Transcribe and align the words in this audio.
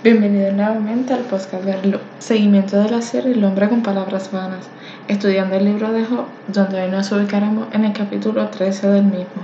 Bienvenido 0.00 0.52
nuevamente 0.52 1.12
al 1.12 1.24
podcast 1.24 1.64
Verlo, 1.64 1.98
seguimiento 2.20 2.80
de 2.80 2.88
la 2.88 3.02
serie 3.02 3.32
El 3.32 3.42
hombre 3.42 3.68
con 3.68 3.82
palabras 3.82 4.30
vanas, 4.30 4.68
estudiando 5.08 5.56
el 5.56 5.64
libro 5.64 5.90
de 5.90 6.04
Job, 6.04 6.26
donde 6.46 6.80
hoy 6.80 6.88
nos 6.88 7.10
ubicaremos 7.10 7.66
en 7.72 7.84
el 7.84 7.92
capítulo 7.92 8.46
13 8.46 8.90
del 8.90 9.02
mismo. 9.02 9.42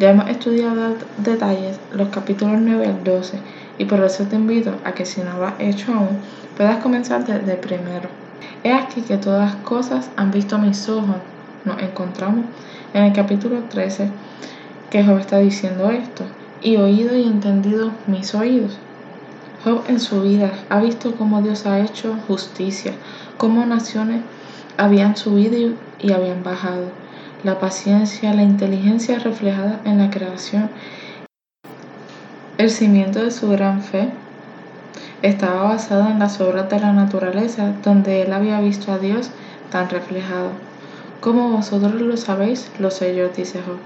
Ya 0.00 0.10
hemos 0.10 0.28
estudiado 0.28 0.96
detalles 1.18 1.78
los 1.92 2.08
capítulos 2.08 2.58
9 2.60 2.84
al 2.84 3.04
12 3.04 3.38
y 3.78 3.84
por 3.84 4.00
eso 4.00 4.24
te 4.24 4.34
invito 4.34 4.74
a 4.82 4.90
que 4.90 5.06
si 5.06 5.20
no 5.20 5.38
lo 5.38 5.46
has 5.46 5.60
hecho 5.60 5.94
aún, 5.94 6.18
puedas 6.56 6.82
comenzar 6.82 7.24
desde 7.24 7.54
primero. 7.54 8.08
He 8.64 8.72
aquí 8.72 9.02
que 9.02 9.18
todas 9.18 9.54
cosas 9.54 10.10
han 10.16 10.32
visto 10.32 10.58
mis 10.58 10.88
ojos. 10.88 11.18
Nos 11.64 11.80
encontramos 11.80 12.44
en 12.92 13.04
el 13.04 13.12
capítulo 13.12 13.60
13 13.70 14.10
que 14.90 15.04
Job 15.04 15.18
está 15.18 15.38
diciendo 15.38 15.92
esto, 15.92 16.24
y 16.60 16.74
oído 16.74 17.14
y 17.14 17.22
entendido 17.22 17.92
mis 18.08 18.34
oídos 18.34 18.80
Job 19.66 19.82
en 19.88 19.98
su 19.98 20.22
vida 20.22 20.52
ha 20.68 20.78
visto 20.78 21.16
cómo 21.16 21.42
Dios 21.42 21.66
ha 21.66 21.80
hecho 21.80 22.16
justicia, 22.28 22.92
cómo 23.36 23.66
naciones 23.66 24.22
habían 24.76 25.16
subido 25.16 25.74
y 25.98 26.12
habían 26.12 26.44
bajado. 26.44 26.84
La 27.42 27.58
paciencia, 27.58 28.32
la 28.32 28.44
inteligencia 28.44 29.18
reflejada 29.18 29.80
en 29.84 29.98
la 29.98 30.08
creación, 30.08 30.70
el 32.58 32.70
cimiento 32.70 33.24
de 33.24 33.32
su 33.32 33.48
gran 33.50 33.82
fe 33.82 34.10
estaba 35.22 35.64
basado 35.64 36.10
en 36.10 36.20
las 36.20 36.40
obras 36.40 36.70
de 36.70 36.78
la 36.78 36.92
naturaleza, 36.92 37.72
donde 37.82 38.22
él 38.22 38.32
había 38.32 38.60
visto 38.60 38.92
a 38.92 38.98
Dios 38.98 39.30
tan 39.72 39.90
reflejado. 39.90 40.50
Como 41.20 41.50
vosotros 41.50 42.00
lo 42.00 42.16
sabéis, 42.16 42.70
lo 42.78 42.92
sé 42.92 43.16
yo, 43.16 43.30
dice 43.30 43.60
Job. 43.66 43.78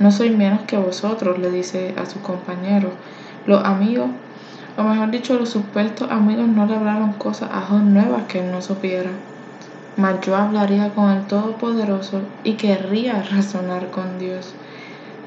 No 0.00 0.10
soy 0.10 0.30
menos 0.30 0.62
que 0.62 0.76
vosotros, 0.76 1.38
le 1.38 1.52
dice 1.52 1.94
a 1.96 2.06
su 2.06 2.20
compañero. 2.20 2.90
Los 3.46 3.64
amigos 3.64 4.08
o 4.76 4.82
mejor 4.82 5.10
dicho, 5.10 5.38
los 5.38 5.50
supuestos 5.50 6.10
amigos 6.10 6.48
no 6.48 6.66
le 6.66 6.76
hablaron 6.76 7.12
cosas 7.14 7.50
a 7.52 7.62
Job 7.62 7.82
nuevas 7.82 8.24
que 8.24 8.40
él 8.40 8.50
no 8.50 8.62
supiera. 8.62 9.10
Mas 9.96 10.20
yo 10.22 10.36
hablaría 10.36 10.90
con 10.90 11.10
el 11.10 11.26
Todopoderoso 11.26 12.22
y 12.44 12.54
querría 12.54 13.22
razonar 13.22 13.90
con 13.90 14.18
Dios. 14.18 14.54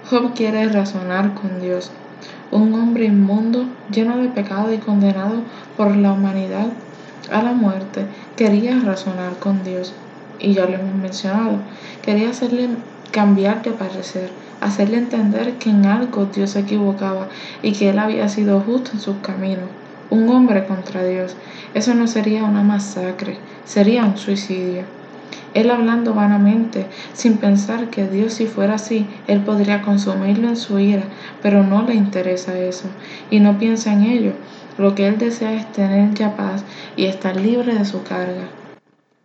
Job 0.10 0.34
quiere 0.34 0.68
razonar 0.70 1.34
con 1.34 1.62
Dios. 1.62 1.92
Un 2.52 2.74
hombre 2.74 3.06
inmundo, 3.06 3.66
lleno 3.92 4.18
de 4.18 4.30
pecado 4.30 4.74
y 4.74 4.78
condenado 4.78 5.42
por 5.76 5.96
la 5.96 6.14
humanidad 6.14 6.68
a 7.32 7.42
la 7.42 7.54
muerte, 7.54 8.06
quería 8.36 8.80
razonar 8.80 9.38
con 9.40 9.64
Dios. 9.64 9.94
Y 10.40 10.54
ya 10.54 10.66
lo 10.66 10.76
hemos 10.76 10.96
mencionado, 10.96 11.58
quería 12.02 12.30
hacerle 12.30 12.70
cambiar 13.12 13.62
de 13.62 13.72
parecer 13.72 14.30
hacerle 14.64 14.98
entender 14.98 15.54
que 15.58 15.70
en 15.70 15.86
algo 15.86 16.26
Dios 16.26 16.52
se 16.52 16.60
equivocaba 16.60 17.28
y 17.62 17.74
que 17.74 17.90
él 17.90 18.00
había 18.00 18.30
sido 18.30 18.62
justo 18.62 18.92
en 18.94 19.00
sus 19.00 19.18
caminos. 19.18 19.70
Un 20.10 20.30
hombre 20.30 20.66
contra 20.66 21.04
Dios. 21.04 21.36
Eso 21.74 21.94
no 21.94 22.08
sería 22.08 22.44
una 22.44 22.64
masacre, 22.64 23.38
sería 23.66 24.06
un 24.06 24.18
suicidio. 24.18 24.84
Él 25.54 25.70
hablando 25.70 26.14
vanamente, 26.14 26.88
sin 27.14 27.38
pensar 27.38 27.90
que 27.90 28.08
Dios 28.08 28.34
si 28.34 28.48
fuera 28.48 28.76
así, 28.76 29.08
él 29.28 29.42
podría 29.42 29.82
consumirlo 29.84 30.50
en 30.50 30.58
su 30.58 30.80
ira, 30.80 31.04
pero 31.42 31.64
no 31.64 31.84
le 31.84 31.94
interesa 31.94 32.58
eso, 32.58 32.86
y 33.30 33.40
no 33.40 33.60
piensa 33.60 33.94
en 33.94 34.04
ello. 34.04 34.34
Lo 34.78 34.96
que 34.96 35.08
él 35.08 35.20
desea 35.20 35.54
es 35.54 35.72
tener 35.72 36.14
ya 36.16 36.36
paz 36.36 36.64
y 36.96 37.06
estar 37.06 37.36
libre 37.36 37.76
de 37.76 37.86
su 37.86 38.02
carga. 38.04 38.50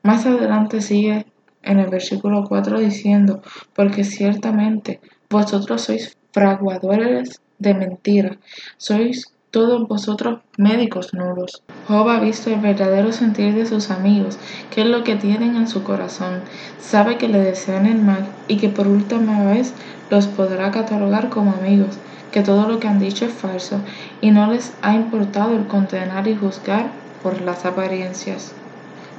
Más 0.03 0.27
adelante 0.27 0.83
sigue 0.83 1.27
en 1.63 1.79
el 1.79 1.89
versículo 1.89 2.45
4 2.47 2.79
diciendo, 2.79 3.43
porque 3.75 4.05
ciertamente 4.05 5.01
vosotros 5.31 5.83
sois 5.83 6.17
fraguadores 6.33 7.43
de 7.59 7.75
mentira, 7.75 8.39
sois 8.79 9.27
todos 9.51 9.87
vosotros 9.87 10.41
médicos 10.57 11.13
nulos. 11.13 11.63
Job 11.87 12.09
ha 12.09 12.21
visto 12.21 12.51
el 12.51 12.61
verdadero 12.61 13.13
sentir 13.13 13.55
de 13.55 13.67
sus 13.67 13.91
amigos, 13.91 14.39
qué 14.71 14.83
es 14.83 14.87
lo 14.87 15.05
que 15.05 15.17
tienen 15.17 15.57
en 15.57 15.69
su 15.69 15.83
corazón, 15.83 16.41
sabe 16.81 17.19
que 17.19 17.29
le 17.29 17.41
desean 17.41 17.85
el 17.85 18.01
mal 18.01 18.27
y 18.47 18.57
que 18.57 18.71
por 18.71 18.89
última 18.89 19.45
vez 19.45 19.75
los 20.09 20.27
podrá 20.27 20.71
catalogar 20.71 21.29
como 21.29 21.53
amigos, 21.53 21.99
que 22.33 22.43
todo 22.43 22.67
lo 22.67 22.81
que 22.81 22.89
han 22.89 22.99
dicho 22.99 23.27
es 23.27 23.33
falso 23.33 23.81
y 24.23 24.31
no 24.31 24.51
les 24.51 24.73
ha 24.81 24.95
importado 24.95 25.55
el 25.55 25.67
condenar 25.67 26.27
y 26.27 26.37
juzgar 26.37 26.91
por 27.23 27.43
las 27.43 27.67
apariencias. 27.67 28.55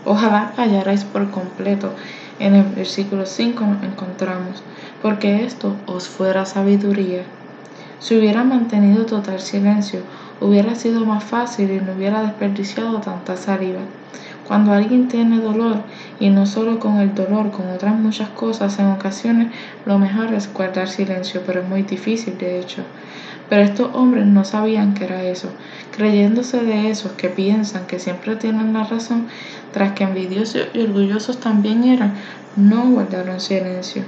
Ojalá 0.05 0.53
callarais 0.55 1.03
por 1.03 1.29
completo. 1.29 1.94
En 2.39 2.55
el 2.55 2.63
versículo 2.63 3.25
5 3.25 3.66
nos 3.66 3.84
encontramos 3.84 4.63
porque 5.01 5.45
esto 5.45 5.75
os 5.85 6.07
fuera 6.07 6.45
sabiduría. 6.45 7.23
Si 7.99 8.17
hubiera 8.17 8.43
mantenido 8.43 9.05
total 9.05 9.39
silencio, 9.39 10.01
hubiera 10.41 10.75
sido 10.75 11.05
más 11.05 11.23
fácil 11.23 11.71
y 11.71 11.81
no 11.81 11.93
hubiera 11.93 12.21
desperdiciado 12.21 12.99
tanta 12.99 13.35
saliva. 13.35 13.81
Cuando 14.47 14.73
alguien 14.73 15.07
tiene 15.07 15.39
dolor, 15.39 15.83
y 16.19 16.29
no 16.29 16.45
solo 16.45 16.79
con 16.79 16.97
el 16.97 17.13
dolor, 17.13 17.51
con 17.51 17.69
otras 17.69 17.95
muchas 17.95 18.29
cosas, 18.29 18.79
en 18.79 18.87
ocasiones 18.87 19.51
lo 19.85 19.99
mejor 19.99 20.33
es 20.33 20.51
guardar 20.51 20.87
silencio, 20.87 21.43
pero 21.45 21.61
es 21.61 21.69
muy 21.69 21.83
difícil 21.83 22.37
de 22.37 22.59
hecho. 22.59 22.83
Pero 23.47 23.61
estos 23.63 23.93
hombres 23.93 24.25
no 24.25 24.45
sabían 24.45 24.93
que 24.93 25.05
era 25.05 25.23
eso, 25.23 25.49
creyéndose 25.95 26.63
de 26.63 26.89
esos 26.89 27.11
que 27.11 27.29
piensan 27.29 27.85
que 27.85 27.99
siempre 27.99 28.35
tienen 28.37 28.73
la 28.73 28.85
razón, 28.85 29.27
tras 29.71 29.91
que 29.93 30.03
envidiosos 30.03 30.67
y 30.73 30.81
orgullosos 30.81 31.39
también 31.39 31.83
eran, 31.83 32.16
no 32.55 32.89
guardaron 32.89 33.39
silencio. 33.39 34.03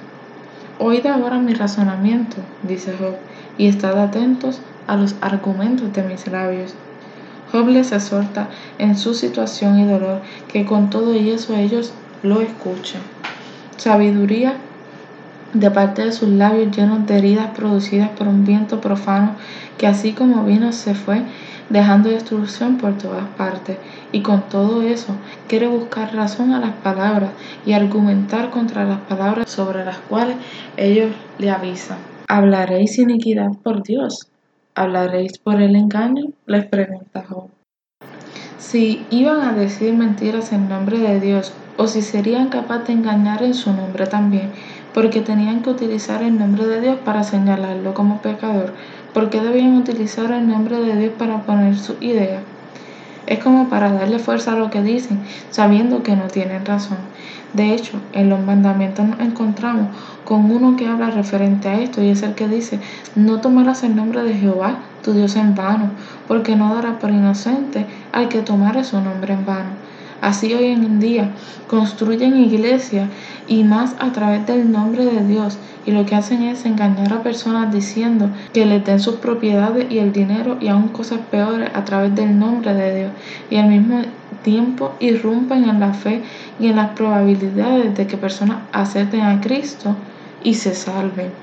Oíd 0.84 1.06
ahora 1.06 1.38
mi 1.38 1.53
razonamiento, 1.53 2.38
dice 2.64 2.96
Job, 2.97 3.14
y 3.56 3.68
estad 3.68 4.00
atentos 4.00 4.62
a 4.88 4.96
los 4.96 5.16
argumentos 5.22 5.94
de 5.94 6.02
mis 6.02 6.25
labios. 6.25 6.74
Job 7.52 7.68
les 7.68 7.92
exhorta 7.92 8.47
en 8.80 8.97
su 8.97 9.14
situación 9.14 9.78
y 9.80 9.86
dolor 9.86 10.22
que 10.47 10.66
con 10.66 10.90
todo 10.90 11.16
y 11.16 11.30
eso 11.30 11.56
ellos 11.56 11.94
lo 12.24 12.41
escuchen. 12.41 13.00
Sabiduría 13.78 14.56
de 15.53 15.70
parte 15.70 16.03
de 16.03 16.14
sus 16.14 16.30
labios 16.30 16.75
llenos 16.75 17.06
de 17.06 17.20
heridas 17.20 17.52
producidas 17.56 18.09
por 18.09 18.28
un 18.28 18.44
viento 18.44 18.81
profano 18.81 19.36
que 19.78 19.86
así 19.86 20.14
como 20.14 20.46
vino 20.46 20.72
se 20.72 20.96
fue 20.96 21.22
dejando 21.72 22.09
destrucción 22.09 22.78
por 22.78 22.98
todas 22.98 23.26
partes. 23.38 23.78
Y 24.12 24.22
con 24.22 24.44
todo 24.50 24.82
eso 24.82 25.16
quiere 25.48 25.68
buscar 25.68 26.14
razón 26.14 26.52
a 26.52 26.59
las 26.59 26.74
palabras 26.74 27.32
y 27.66 27.74
argumentar 27.74 28.50
contra 28.50 28.86
las 28.86 29.00
palabras 29.02 29.50
sobre 29.50 29.86
las 29.86 29.98
cuales 29.98 30.36
ellos 30.78 31.12
le 31.40 31.50
avisan. 31.50 31.98
¿Hablaréis 32.28 32.98
iniquidad 33.00 33.52
por 33.64 33.84
Dios? 33.84 34.28
¿Hablaréis 34.76 35.38
por 35.38 35.62
el 35.62 35.76
engaño? 35.76 36.26
Les 36.46 36.66
pregunta 36.66 37.26
Job. 37.28 37.50
Si 38.58 39.06
iban 39.09 39.42
a 39.42 39.53
decir 39.53 39.94
mentiras 39.94 40.53
en 40.53 40.70
nombre 40.70 41.00
de 41.00 41.20
Dios 41.20 41.52
o 41.78 41.88
si 41.88 42.02
serían 42.02 42.50
capaces 42.50 42.88
de 42.88 42.94
engañar 42.94 43.44
en 43.44 43.53
su 43.53 43.74
nombre 43.74 44.06
también, 44.06 44.52
porque 44.94 45.22
tenían 45.22 45.62
que 45.62 45.70
utilizar 45.70 46.22
el 46.22 46.38
nombre 46.38 46.66
de 46.68 46.82
Dios 46.82 47.00
para 47.03 47.24
señalarlo 47.24 47.94
como 47.94 48.22
pecador, 48.22 48.74
porque 49.14 49.42
debían 49.42 49.76
utilizar 49.76 50.32
el 50.32 50.48
nombre 50.48 50.80
de 50.80 50.96
Dios 50.96 51.14
para 51.18 51.42
poner 51.44 51.78
su 51.78 51.96
idea. 52.02 52.42
Es 53.28 53.40
como 53.40 53.70
para 53.70 53.92
darle 53.92 54.20
fuerza 54.20 54.54
a 54.54 54.56
lo 54.58 54.70
que 54.70 54.82
dicen, 54.82 55.20
sabiendo 55.52 56.04
que 56.04 56.16
no 56.16 56.28
tienen 56.28 56.66
razón. 56.66 56.98
De 57.54 57.74
hecho, 57.74 58.00
en 58.14 58.30
los 58.30 58.40
mandamientos 58.40 59.06
nos 59.06 59.20
encontramos 59.20 59.88
con 60.24 60.50
uno 60.50 60.78
que 60.78 60.88
habla 60.88 61.12
referente 61.12 61.68
a 61.68 61.80
esto 61.80 62.02
y 62.02 62.10
es 62.10 62.24
el 62.24 62.34
que 62.34 62.48
dice, 62.48 62.80
no 63.16 63.42
tomarás 63.42 63.84
el 63.84 63.96
nombre 63.96 64.24
de 64.24 64.34
Jehová, 64.34 64.80
tu 65.04 65.14
Dios 65.14 65.36
en 65.36 65.56
vano, 65.56 65.92
porque 66.28 66.56
no 66.56 66.74
dará 66.74 67.00
por 67.00 67.10
inocente 67.10 67.86
al 68.14 68.30
que 68.30 68.42
tomare 68.42 68.84
su 68.84 69.02
nombre 69.02 69.34
en 69.34 69.46
vano. 69.46 69.91
Así 70.22 70.54
hoy 70.54 70.68
en 70.68 71.00
día 71.00 71.32
construyen 71.68 72.38
iglesias 72.38 73.09
y 73.48 73.64
más 73.64 73.96
a 74.00 74.12
través 74.12 74.46
del 74.46 74.72
nombre 74.72 75.04
de 75.04 75.26
Dios 75.26 75.58
y 75.86 75.92
lo 75.92 76.06
que 76.06 76.14
hacen 76.14 76.44
es 76.44 76.64
engañar 76.66 77.12
a 77.12 77.24
personas 77.24 77.74
diciendo 77.74 78.30
que 78.54 78.68
les 78.68 78.86
den 78.86 79.00
sus 79.00 79.16
propiedades 79.16 79.92
y 79.92 79.98
el 79.98 80.14
dinero 80.14 80.58
y 80.62 80.68
aún 80.68 80.90
cosas 80.90 81.22
peores 81.32 81.72
a 81.74 81.84
través 81.86 82.16
del 82.16 82.38
nombre 82.38 82.76
de 82.76 82.96
Dios 83.00 83.12
y 83.50 83.56
al 83.56 83.70
mismo 83.70 84.02
tiempo 84.44 84.94
irrumpen 85.00 85.68
en 85.68 85.79
la 85.79 85.94
fe 85.94 86.22
y 86.59 86.68
en 86.68 86.76
las 86.76 86.91
probabilidades 86.91 87.97
de 87.97 88.06
que 88.06 88.18
personas 88.18 88.58
acepten 88.72 89.22
a 89.22 89.41
Cristo 89.41 89.96
y 90.44 90.53
se 90.53 90.76
salven. 90.76 91.41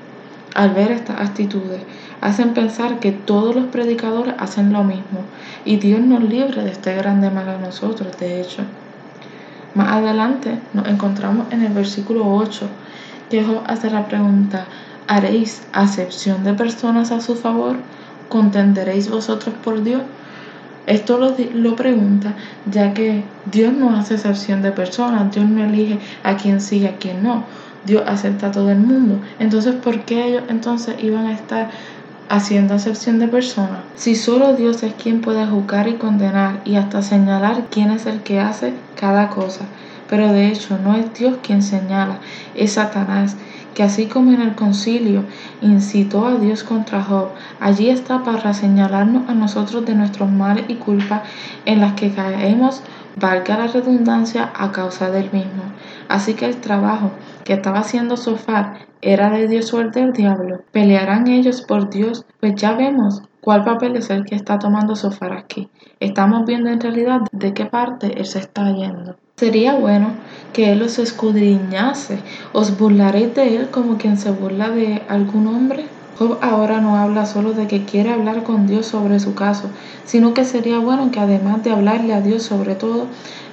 Al 0.55 0.71
ver 0.71 0.91
estas 0.91 1.21
actitudes, 1.21 1.81
hacen 2.21 2.53
pensar 2.53 2.99
que 2.99 3.11
todos 3.11 3.55
los 3.55 3.65
predicadores 3.65 4.33
hacen 4.39 4.73
lo 4.73 4.83
mismo 4.83 5.21
y 5.63 5.77
Dios 5.77 6.01
nos 6.01 6.23
libre 6.23 6.63
de 6.63 6.71
este 6.71 6.95
grande 6.95 7.29
mal 7.29 7.47
a 7.47 7.57
nosotros, 7.57 8.17
de 8.17 8.41
hecho. 8.41 8.63
Más 9.75 9.91
adelante 9.91 10.59
nos 10.73 10.87
encontramos 10.87 11.47
en 11.51 11.63
el 11.63 11.73
versículo 11.73 12.35
8 12.35 12.67
que 13.29 13.43
Job 13.43 13.61
hace 13.67 13.91
la 13.91 14.07
pregunta, 14.07 14.65
¿haréis 15.07 15.61
acepción 15.71 16.43
de 16.43 16.53
personas 16.53 17.11
a 17.11 17.21
su 17.21 17.35
favor? 17.35 17.77
¿Contenderéis 18.27 19.09
vosotros 19.09 19.53
por 19.63 19.83
Dios? 19.83 20.01
Esto 20.87 21.19
lo, 21.19 21.75
pregunta 21.75 22.33
ya 22.65 22.95
que 22.95 23.23
Dios 23.51 23.73
no 23.73 23.95
hace 23.95 24.15
excepción 24.15 24.63
de 24.63 24.71
personas, 24.71 25.31
Dios 25.31 25.47
no 25.47 25.63
elige 25.63 25.99
a 26.23 26.35
quien 26.35 26.59
sigue, 26.59 26.87
a 26.87 26.97
quien 26.97 27.21
no. 27.21 27.43
Dios 27.89 28.03
acepta 28.07 28.47
a 28.47 28.51
todo 28.51 28.71
el 28.71 28.79
mundo. 28.79 29.19
Entonces, 29.39 29.75
¿por 29.75 30.01
qué 30.01 30.27
ellos 30.27 30.43
entonces 30.47 30.95
iban 31.03 31.25
a 31.25 31.33
estar 31.33 31.69
haciendo 32.29 32.75
acepción 32.75 33.19
de 33.19 33.27
personas. 33.27 33.79
Si 33.95 34.15
solo 34.15 34.53
Dios 34.53 34.83
es 34.83 34.93
quien 34.93 35.21
puede 35.21 35.47
juzgar 35.47 35.87
y 35.87 35.95
condenar 35.95 36.61
y 36.63 36.75
hasta 36.75 37.01
señalar 37.01 37.65
quién 37.71 37.89
es 37.89 38.05
el 38.05 38.21
que 38.21 38.39
hace 38.39 38.73
cada 38.95 39.29
cosa. 39.29 39.65
Pero 40.07 40.31
de 40.31 40.47
hecho 40.47 40.77
no 40.77 40.95
es 40.95 41.13
Dios 41.13 41.37
quien 41.41 41.61
señala, 41.61 42.19
es 42.55 42.73
Satanás, 42.73 43.35
que 43.73 43.83
así 43.83 44.05
como 44.05 44.31
en 44.31 44.41
el 44.41 44.55
concilio 44.55 45.23
incitó 45.61 46.27
a 46.27 46.35
Dios 46.35 46.63
contra 46.63 47.03
Job, 47.03 47.29
allí 47.59 47.89
está 47.89 48.23
para 48.23 48.53
señalarnos 48.53 49.29
a 49.29 49.33
nosotros 49.33 49.85
de 49.85 49.95
nuestros 49.95 50.31
males 50.31 50.65
y 50.67 50.75
culpas 50.75 51.21
en 51.65 51.81
las 51.81 51.93
que 51.93 52.11
caemos, 52.11 52.81
valga 53.15 53.57
la 53.57 53.67
redundancia, 53.67 54.51
a 54.55 54.71
causa 54.71 55.09
del 55.09 55.31
mismo. 55.31 55.63
Así 56.09 56.33
que 56.33 56.45
el 56.45 56.57
trabajo 56.57 57.11
que 57.45 57.53
estaba 57.53 57.79
haciendo 57.79 58.17
Sofar 58.17 58.79
era 59.01 59.29
de 59.29 59.47
Dios 59.47 59.73
o 59.73 59.79
el 59.79 59.91
del 59.91 60.11
diablo. 60.11 60.63
Pelearán 60.71 61.27
ellos 61.27 61.61
por 61.61 61.89
Dios, 61.89 62.25
pues 62.39 62.55
ya 62.55 62.73
vemos 62.73 63.21
cuál 63.39 63.63
papel 63.63 63.95
es 63.95 64.09
el 64.09 64.25
que 64.25 64.35
está 64.35 64.57
tomando 64.59 64.95
Sofar 64.95 65.33
aquí. 65.33 65.69
Estamos 65.99 66.45
viendo 66.45 66.69
en 66.71 66.81
realidad 66.81 67.21
de 67.31 67.53
qué 67.53 67.65
parte 67.65 68.19
él 68.19 68.25
se 68.25 68.39
está 68.39 68.71
yendo. 68.71 69.15
Sería 69.37 69.75
bueno 69.75 70.13
que 70.51 70.71
él 70.71 70.81
os 70.81 70.97
escudriñase. 70.97 72.19
¿Os 72.53 72.77
burlaréis 72.77 73.35
de 73.35 73.55
él 73.55 73.69
como 73.69 73.97
quien 73.97 74.17
se 74.17 74.31
burla 74.31 74.69
de 74.69 75.03
algún 75.07 75.47
hombre? 75.47 75.85
Job 76.17 76.37
ahora 76.41 76.81
no 76.81 76.97
habla 76.97 77.25
solo 77.25 77.53
de 77.53 77.67
que 77.67 77.85
quiere 77.85 78.11
hablar 78.11 78.43
con 78.43 78.67
Dios 78.67 78.87
sobre 78.87 79.21
su 79.21 79.35
caso, 79.35 79.69
sino 80.03 80.33
que 80.33 80.43
sería 80.43 80.79
bueno 80.79 81.11
que 81.11 81.19
además 81.21 81.63
de 81.63 81.71
hablarle 81.71 82.13
a 82.13 82.19
Dios 82.19 82.43
sobre 82.43 82.75
todo 82.75 83.05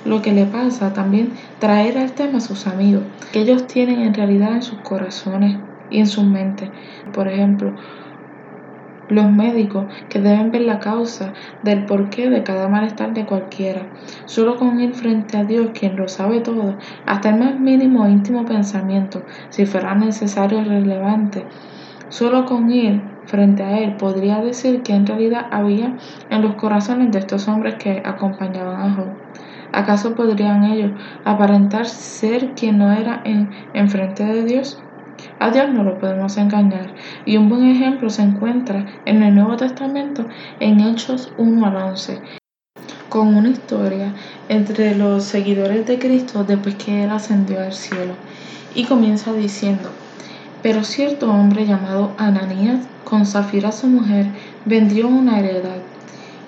lo 0.07 0.23
que 0.23 0.33
le 0.33 0.47
pasa, 0.47 0.93
también 0.93 1.33
traer 1.59 1.99
al 1.99 2.13
tema 2.13 2.39
a 2.39 2.41
sus 2.41 2.67
amigos, 2.67 3.03
que 3.33 3.41
ellos 3.41 3.67
tienen 3.67 4.01
en 4.01 4.15
realidad 4.15 4.53
en 4.53 4.63
sus 4.63 4.79
corazones 4.79 5.59
y 5.91 5.99
en 5.99 6.07
sus 6.07 6.25
mentes. 6.25 6.71
Por 7.13 7.29
ejemplo, 7.29 7.75
los 9.09 9.31
médicos 9.31 9.87
que 10.09 10.21
deben 10.21 10.51
ver 10.51 10.63
la 10.63 10.81
causa 10.81 11.33
del 11.63 11.85
porqué 11.85 12.29
de 12.29 12.43
cada 12.43 12.69
malestar 12.69 13.15
de 13.15 13.27
cualquiera. 13.27 13.87
Solo 14.25 14.57
con 14.57 14.81
ir 14.81 14.95
frente 14.95 15.37
a 15.37 15.45
Dios, 15.45 15.71
quien 15.79 15.97
lo 15.97 16.09
sabe 16.09 16.41
todo, 16.41 16.77
hasta 17.07 17.31
el 17.31 17.39
más 17.39 17.59
mínimo 17.59 18.07
e 18.07 18.11
íntimo 18.11 18.45
pensamiento, 18.45 19.23
si 19.51 19.67
fuera 19.67 19.95
necesario 19.95 20.61
y 20.61 20.65
relevante, 20.65 21.45
solo 22.09 22.45
con 22.45 22.71
ir 22.71 23.01
frente 23.27 23.63
a 23.63 23.79
Él 23.79 23.97
podría 23.97 24.41
decir 24.41 24.83
que 24.83 24.95
en 24.95 25.07
realidad 25.07 25.47
había 25.51 25.97
en 26.31 26.43
los 26.43 26.55
corazones 26.55 27.11
de 27.13 27.19
estos 27.19 27.49
hombres 27.49 27.75
que 27.75 28.03
acompañaban 28.05 28.81
a 28.81 28.95
Job. 28.95 29.26
¿Acaso 29.77 30.15
podrían 30.15 30.65
ellos 30.65 30.93
aparentar 31.27 31.85
ser 31.85 32.55
quien 32.55 32.79
no 32.79 32.93
era 32.93 33.21
en, 33.27 33.51
en 33.75 33.91
frente 33.91 34.25
de 34.25 34.43
Dios? 34.43 34.79
A 35.39 35.51
Dios 35.51 35.69
no 35.69 35.85
lo 35.85 35.99
podemos 35.99 36.39
engañar. 36.39 36.95
Y 37.27 37.37
un 37.37 37.51
buen 37.51 37.67
ejemplo 37.69 38.09
se 38.09 38.23
encuentra 38.23 38.87
en 39.05 39.23
el 39.23 39.35
Nuevo 39.35 39.59
Testamento 39.59 40.25
en 40.61 40.81
Hechos 40.81 41.31
1 41.37 41.67
al 41.67 41.77
11, 41.77 42.23
con 43.11 43.37
una 43.37 43.51
historia 43.51 44.15
entre 44.49 44.95
los 44.95 45.25
seguidores 45.25 45.87
de 45.87 45.99
Cristo 45.99 46.43
después 46.43 46.77
que 46.77 47.05
Él 47.05 47.11
ascendió 47.11 47.61
al 47.61 47.75
cielo. 47.75 48.15
Y 48.75 48.85
comienza 48.85 49.35
diciendo, 49.35 49.91
pero 50.63 50.85
cierto 50.85 51.31
hombre 51.31 51.67
llamado 51.67 52.15
Ananías, 52.17 52.81
con 53.05 53.27
Zafira 53.27 53.73
su 53.73 53.89
mujer, 53.89 54.25
vendió 54.65 55.07
una 55.07 55.39
heredad 55.39 55.83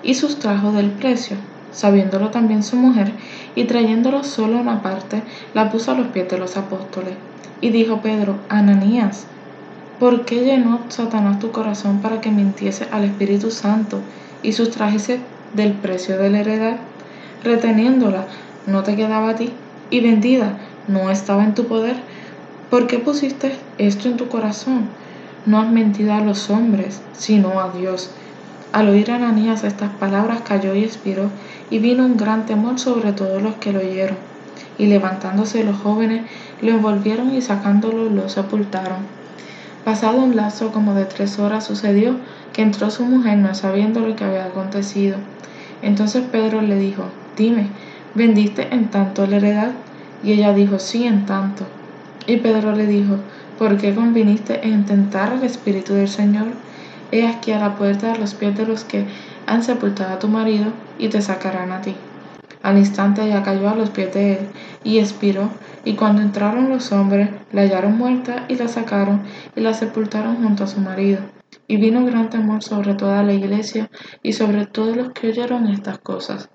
y 0.01 0.15
sustrajo 0.15 0.71
del 0.71 0.89
precio. 0.89 1.37
Sabiéndolo 1.71 2.29
también 2.29 2.63
su 2.63 2.75
mujer, 2.75 3.11
y 3.55 3.65
trayéndolo 3.65 4.23
solo 4.23 4.57
una 4.57 4.81
parte, 4.81 5.21
la 5.53 5.71
puso 5.71 5.91
a 5.91 5.95
los 5.95 6.07
pies 6.07 6.29
de 6.29 6.37
los 6.37 6.57
apóstoles. 6.57 7.13
Y 7.61 7.69
dijo 7.69 8.01
Pedro, 8.01 8.37
Ananías, 8.49 9.25
¿por 9.99 10.25
qué 10.25 10.43
llenó 10.43 10.81
Satanás 10.89 11.39
tu 11.39 11.51
corazón 11.51 11.99
para 11.99 12.21
que 12.21 12.31
mintiese 12.31 12.87
al 12.91 13.03
Espíritu 13.03 13.51
Santo 13.51 13.99
y 14.41 14.53
sustrajese 14.53 15.19
del 15.53 15.73
precio 15.73 16.17
de 16.17 16.29
la 16.29 16.39
heredad? 16.39 16.77
Reteniéndola, 17.43 18.25
no 18.65 18.83
te 18.83 18.95
quedaba 18.95 19.29
a 19.29 19.35
ti, 19.35 19.51
y 19.89 19.99
vendida, 20.01 20.57
no 20.87 21.09
estaba 21.11 21.43
en 21.43 21.53
tu 21.53 21.65
poder. 21.65 21.97
¿Por 22.69 22.87
qué 22.87 22.99
pusiste 22.99 23.55
esto 23.77 24.07
en 24.07 24.17
tu 24.17 24.27
corazón? 24.27 24.89
No 25.45 25.59
has 25.59 25.69
mentido 25.69 26.13
a 26.13 26.21
los 26.21 26.49
hombres, 26.49 27.01
sino 27.13 27.59
a 27.59 27.71
Dios. 27.71 28.11
Al 28.71 28.87
oír 28.87 29.09
Ananías 29.09 29.63
estas 29.63 29.89
palabras 29.93 30.41
cayó 30.41 30.75
y 30.75 30.83
expiró, 30.83 31.31
y 31.71 31.79
vino 31.79 32.05
un 32.05 32.17
gran 32.17 32.45
temor 32.45 32.77
sobre 32.77 33.13
todos 33.13 33.41
los 33.41 33.55
que 33.55 33.73
lo 33.73 33.79
oyeron. 33.79 34.17
Y 34.77 34.85
levantándose 34.85 35.63
los 35.63 35.77
jóvenes, 35.77 36.21
lo 36.61 36.71
envolvieron 36.71 37.33
y 37.33 37.41
sacándolo 37.41 38.09
lo 38.09 38.29
sepultaron. 38.29 38.99
Pasado 39.83 40.19
un 40.19 40.35
lazo 40.35 40.71
como 40.71 40.93
de 40.93 41.05
tres 41.05 41.39
horas 41.39 41.65
sucedió 41.65 42.17
que 42.53 42.61
entró 42.61 42.91
su 42.91 43.05
mujer 43.05 43.39
no 43.39 43.55
sabiendo 43.55 44.01
lo 44.01 44.15
que 44.15 44.23
había 44.23 44.45
acontecido. 44.45 45.17
Entonces 45.81 46.23
Pedro 46.31 46.61
le 46.61 46.75
dijo, 46.77 47.05
dime, 47.35 47.67
¿vendiste 48.13 48.67
en 48.71 48.89
tanto 48.89 49.25
la 49.25 49.37
heredad? 49.37 49.71
Y 50.23 50.33
ella 50.33 50.53
dijo, 50.53 50.77
sí, 50.77 51.05
en 51.05 51.25
tanto. 51.25 51.65
Y 52.27 52.37
Pedro 52.37 52.75
le 52.75 52.85
dijo, 52.85 53.15
¿por 53.57 53.77
qué 53.77 53.95
conviniste 53.95 54.67
en 54.67 54.85
tentar 54.85 55.31
al 55.31 55.43
Espíritu 55.43 55.93
del 55.93 56.07
Señor? 56.07 56.47
He 57.11 57.27
aquí 57.27 57.51
a 57.51 57.59
la 57.59 57.75
puerta 57.75 58.13
de 58.13 58.19
los 58.19 58.35
pies 58.35 58.55
de 58.55 58.65
los 58.65 58.83
que 58.83 59.05
han 59.47 59.63
sepultado 59.63 60.13
a 60.13 60.19
tu 60.19 60.27
marido 60.27 60.71
y 60.97 61.09
te 61.09 61.21
sacarán 61.21 61.71
a 61.71 61.81
ti. 61.81 61.95
Al 62.61 62.77
instante 62.77 63.23
ella 63.23 63.41
cayó 63.41 63.69
a 63.69 63.75
los 63.75 63.89
pies 63.89 64.13
de 64.13 64.33
él 64.33 64.39
y 64.83 64.99
expiró, 64.99 65.49
y 65.85 65.95
cuando 65.95 66.21
entraron 66.21 66.69
los 66.69 66.91
hombres, 66.91 67.29
la 67.51 67.61
hallaron 67.61 67.97
muerta 67.97 68.45
y 68.47 68.55
la 68.55 68.67
sacaron 68.67 69.23
y 69.55 69.61
la 69.61 69.73
sepultaron 69.73 70.43
junto 70.43 70.65
a 70.65 70.67
su 70.67 70.79
marido. 70.81 71.19
Y 71.67 71.77
vino 71.77 72.05
gran 72.05 72.29
temor 72.29 72.63
sobre 72.63 72.93
toda 72.95 73.23
la 73.23 73.33
iglesia 73.33 73.89
y 74.21 74.33
sobre 74.33 74.65
todos 74.65 74.95
los 74.97 75.11
que 75.11 75.29
oyeron 75.29 75.67
estas 75.67 75.99
cosas. 75.99 76.49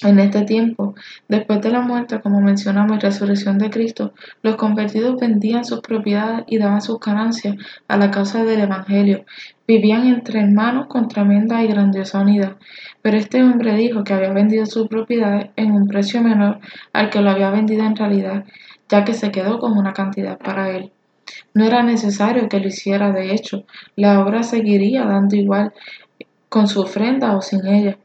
En 0.00 0.20
este 0.20 0.42
tiempo, 0.42 0.94
después 1.26 1.60
de 1.60 1.70
la 1.70 1.80
muerte, 1.80 2.20
como 2.20 2.40
mencionamos, 2.40 2.96
y 2.96 3.00
resurrección 3.00 3.58
de 3.58 3.68
Cristo, 3.68 4.12
los 4.42 4.54
convertidos 4.54 5.18
vendían 5.18 5.64
sus 5.64 5.80
propiedades 5.80 6.44
y 6.46 6.58
daban 6.58 6.80
sus 6.80 7.00
ganancias 7.00 7.56
a 7.88 7.96
la 7.96 8.12
causa 8.12 8.44
del 8.44 8.60
Evangelio. 8.60 9.24
Vivían 9.66 10.06
entre 10.06 10.40
hermanos 10.40 10.86
con 10.86 11.08
tremenda 11.08 11.64
y 11.64 11.66
grandiosa 11.66 12.20
unidad. 12.20 12.56
Pero 13.02 13.16
este 13.16 13.42
hombre 13.42 13.74
dijo 13.74 14.04
que 14.04 14.14
había 14.14 14.32
vendido 14.32 14.66
sus 14.66 14.86
propiedades 14.86 15.50
en 15.56 15.72
un 15.72 15.88
precio 15.88 16.22
menor 16.22 16.60
al 16.92 17.10
que 17.10 17.20
lo 17.20 17.30
había 17.30 17.50
vendido 17.50 17.84
en 17.84 17.96
realidad, 17.96 18.44
ya 18.88 19.04
que 19.04 19.14
se 19.14 19.32
quedó 19.32 19.58
con 19.58 19.76
una 19.76 19.94
cantidad 19.94 20.38
para 20.38 20.70
él. 20.70 20.92
No 21.54 21.64
era 21.64 21.82
necesario 21.82 22.48
que 22.48 22.60
lo 22.60 22.68
hiciera, 22.68 23.10
de 23.10 23.32
hecho, 23.34 23.64
la 23.96 24.20
obra 24.20 24.44
seguiría 24.44 25.04
dando 25.04 25.34
igual 25.34 25.72
con 26.48 26.68
su 26.68 26.82
ofrenda 26.82 27.36
o 27.36 27.42
sin 27.42 27.66
ella. 27.66 27.98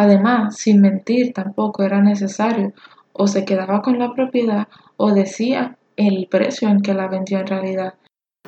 Además, 0.00 0.56
sin 0.56 0.80
mentir 0.80 1.34
tampoco 1.34 1.82
era 1.82 2.00
necesario, 2.00 2.72
o 3.12 3.26
se 3.26 3.44
quedaba 3.44 3.82
con 3.82 3.98
la 3.98 4.14
propiedad 4.14 4.66
o 4.96 5.12
decía 5.12 5.76
el 5.96 6.26
precio 6.30 6.70
en 6.70 6.80
que 6.80 6.94
la 6.94 7.06
vendió 7.06 7.38
en 7.38 7.46
realidad. 7.46 7.94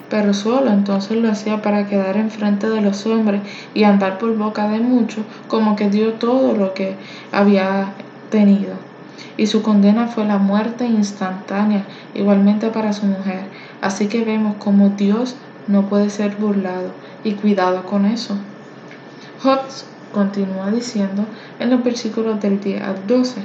Pero 0.09 0.33
solo 0.33 0.71
entonces 0.71 1.19
lo 1.19 1.31
hacía 1.31 1.61
para 1.61 1.87
quedar 1.87 2.17
enfrente 2.17 2.71
de 2.71 2.81
los 2.81 3.05
hombres 3.05 3.43
y 3.75 3.85
andar 3.85 4.17
por 4.17 4.35
boca 4.35 4.67
de 4.71 4.81
muchos 4.81 5.27
como 5.47 5.77
que 5.77 5.91
dio 5.91 6.15
todo 6.15 6.57
lo 6.57 6.73
que 6.73 6.97
había 7.33 7.93
tenido. 8.31 8.77
Y 9.37 9.47
su 9.47 9.61
condena 9.61 10.07
fue 10.07 10.25
la 10.25 10.39
muerte 10.39 10.87
instantánea, 10.87 11.85
igualmente 12.15 12.71
para 12.71 12.95
su 12.95 13.05
mujer. 13.05 13.43
Así 13.83 14.09
que 14.09 14.25
vemos 14.25 14.57
como 14.57 14.89
Dios 14.89 15.37
no 15.69 15.83
puede 15.91 16.09
ser 16.09 16.35
burlado 16.37 16.93
y 17.23 17.33
cuidado 17.33 17.85
con 17.85 18.07
eso. 18.07 18.39
Hobbes 19.43 19.92
continúa 20.13 20.71
diciendo 20.71 21.25
en 21.59 21.71
los 21.71 21.83
versículos 21.83 22.41
del 22.41 22.61
10 22.61 22.83
al 22.83 23.07
12. 23.07 23.41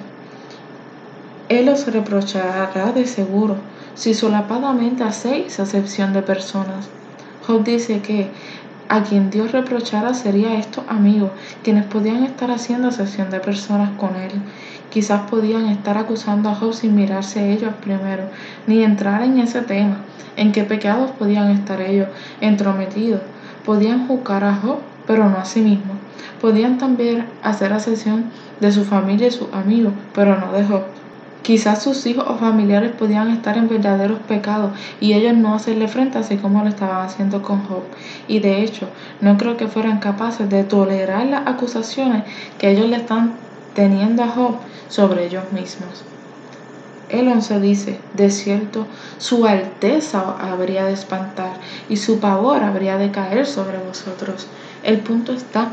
Él 1.49 1.69
os 1.69 1.87
reprochará 1.87 2.91
de 2.91 3.07
seguro 3.07 3.55
si 3.95 4.13
solapadamente 4.13 5.03
hacéis 5.03 5.59
acepción 5.59 6.13
de 6.13 6.21
personas. 6.21 6.89
Job 7.47 7.63
dice 7.63 8.01
que 8.01 8.29
a 8.89 9.03
quien 9.03 9.29
Dios 9.29 9.51
reprochara 9.51 10.13
sería 10.13 10.59
estos 10.59 10.83
amigos, 10.87 11.31
quienes 11.63 11.85
podían 11.85 12.23
estar 12.23 12.51
haciendo 12.51 12.87
acepción 12.87 13.29
de 13.29 13.39
personas 13.39 13.91
con 13.97 14.15
él. 14.15 14.31
Quizás 14.89 15.29
podían 15.29 15.67
estar 15.67 15.97
acusando 15.97 16.49
a 16.49 16.55
Job 16.55 16.73
sin 16.73 16.95
mirarse 16.95 17.39
a 17.39 17.47
ellos 17.47 17.73
primero, 17.81 18.23
ni 18.65 18.83
entrar 18.83 19.23
en 19.23 19.39
ese 19.39 19.61
tema, 19.61 19.97
en 20.37 20.51
qué 20.51 20.63
pecados 20.63 21.11
podían 21.11 21.51
estar 21.51 21.81
ellos 21.81 22.07
entrometidos. 22.39 23.21
Podían 23.65 24.07
juzgar 24.07 24.43
a 24.43 24.55
Job, 24.55 24.77
pero 25.05 25.29
no 25.29 25.37
a 25.37 25.45
sí 25.45 25.61
mismos. 25.61 25.97
Podían 26.41 26.77
también 26.77 27.25
hacer 27.43 27.73
asesión 27.73 28.25
de 28.59 28.71
su 28.71 28.85
familia 28.85 29.27
y 29.27 29.31
sus 29.31 29.51
amigos, 29.53 29.93
pero 30.13 30.37
no 30.37 30.51
de 30.51 30.63
Job. 30.63 30.83
Quizás 31.41 31.81
sus 31.81 32.05
hijos 32.05 32.25
o 32.27 32.35
familiares 32.35 32.91
podían 32.91 33.31
estar 33.31 33.57
en 33.57 33.69
verdaderos 33.69 34.19
pecados 34.19 34.71
y 34.99 35.13
ellos 35.13 35.35
no 35.35 35.55
hacerle 35.55 35.87
frente 35.87 36.17
así 36.17 36.35
como 36.37 36.61
lo 36.61 36.69
estaban 36.69 37.05
haciendo 37.05 37.41
con 37.41 37.63
Job. 37.63 37.83
Y 38.27 38.39
de 38.39 38.63
hecho, 38.63 38.89
no 39.21 39.37
creo 39.37 39.55
que 39.55 39.67
fueran 39.67 39.99
capaces 39.99 40.49
de 40.49 40.63
tolerar 40.63 41.25
las 41.27 41.47
acusaciones 41.47 42.23
que 42.57 42.71
ellos 42.71 42.89
le 42.89 42.97
están 42.97 43.33
teniendo 43.73 44.23
a 44.23 44.27
Job 44.27 44.55
sobre 44.89 45.25
ellos 45.25 45.51
mismos. 45.53 46.03
El 47.09 47.29
11 47.29 47.61
dice, 47.61 47.99
de 48.15 48.29
cierto, 48.29 48.85
su 49.17 49.45
alteza 49.45 50.35
habría 50.41 50.83
de 50.83 50.93
espantar 50.93 51.53
y 51.87 51.95
su 51.95 52.19
pavor 52.19 52.63
habría 52.63 52.97
de 52.97 53.11
caer 53.11 53.45
sobre 53.45 53.77
vosotros. 53.77 54.47
El 54.83 54.99
punto 54.99 55.31
está 55.31 55.69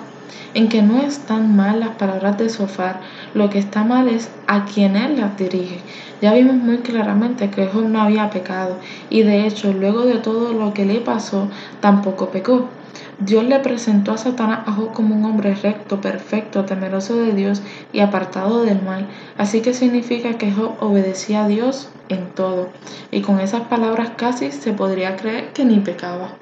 en 0.55 0.69
que 0.69 0.83
no 0.83 1.01
están 1.03 1.57
mal 1.57 1.81
las 1.81 1.97
palabras 1.97 2.39
de 2.39 2.49
Sofar, 2.49 3.01
lo 3.35 3.51
que 3.51 3.59
está 3.59 3.85
mal 3.85 4.09
es 4.09 4.31
a 4.47 4.65
quien 4.65 4.97
él 4.97 5.19
las 5.19 5.37
dirige. 5.37 5.81
Ya 6.21 6.33
vimos 6.33 6.57
muy 6.57 6.79
claramente 6.79 7.51
que 7.51 7.67
Job 7.67 7.89
no 7.89 8.01
había 8.01 8.31
pecado 8.31 8.79
y 9.11 9.23
de 9.23 9.47
hecho 9.47 9.73
luego 9.73 10.07
de 10.07 10.19
todo 10.19 10.53
lo 10.53 10.73
que 10.73 10.85
le 10.85 11.01
pasó 11.01 11.49
tampoco 11.81 12.31
pecó. 12.31 12.69
Dios 13.19 13.45
le 13.45 13.61
presentó 13.61 14.13
a 14.13 14.19
Satanás 14.19 14.61
a 14.67 14.73
Job 14.73 14.93
como 14.93 15.15
un 15.15 15.25
hombre 15.25 15.55
recto, 15.55 16.01
perfecto, 16.01 16.65
temeroso 16.65 17.17
de 17.17 17.33
Dios 17.33 17.63
y 17.93 18.01
apartado 18.01 18.63
del 18.63 18.83
mal. 18.83 19.07
Así 19.39 19.61
que 19.61 19.73
significa 19.73 20.37
que 20.39 20.53
Job 20.53 20.75
obedecía 20.81 21.45
a 21.45 21.49
Dios 21.49 21.91
en 22.09 22.31
todo. 22.31 22.71
Y 23.11 23.21
con 23.21 23.41
esas 23.41 23.63
palabras 23.63 24.13
casi 24.17 24.51
se 24.51 24.73
podría 24.73 25.17
creer 25.17 25.53
que 25.53 25.65
ni 25.65 25.79
pecaba. 25.79 26.37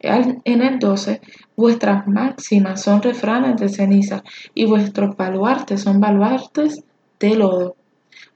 En 0.00 0.62
el 0.62 0.78
12, 0.78 1.20
vuestras 1.58 2.06
máximas 2.06 2.80
son 2.82 3.02
refranes 3.02 3.60
de 3.60 3.68
ceniza 3.68 4.22
y 4.54 4.64
vuestros 4.64 5.16
baluartes 5.16 5.82
son 5.82 5.98
baluartes 5.98 6.84
de 7.18 7.34
lodo. 7.34 7.74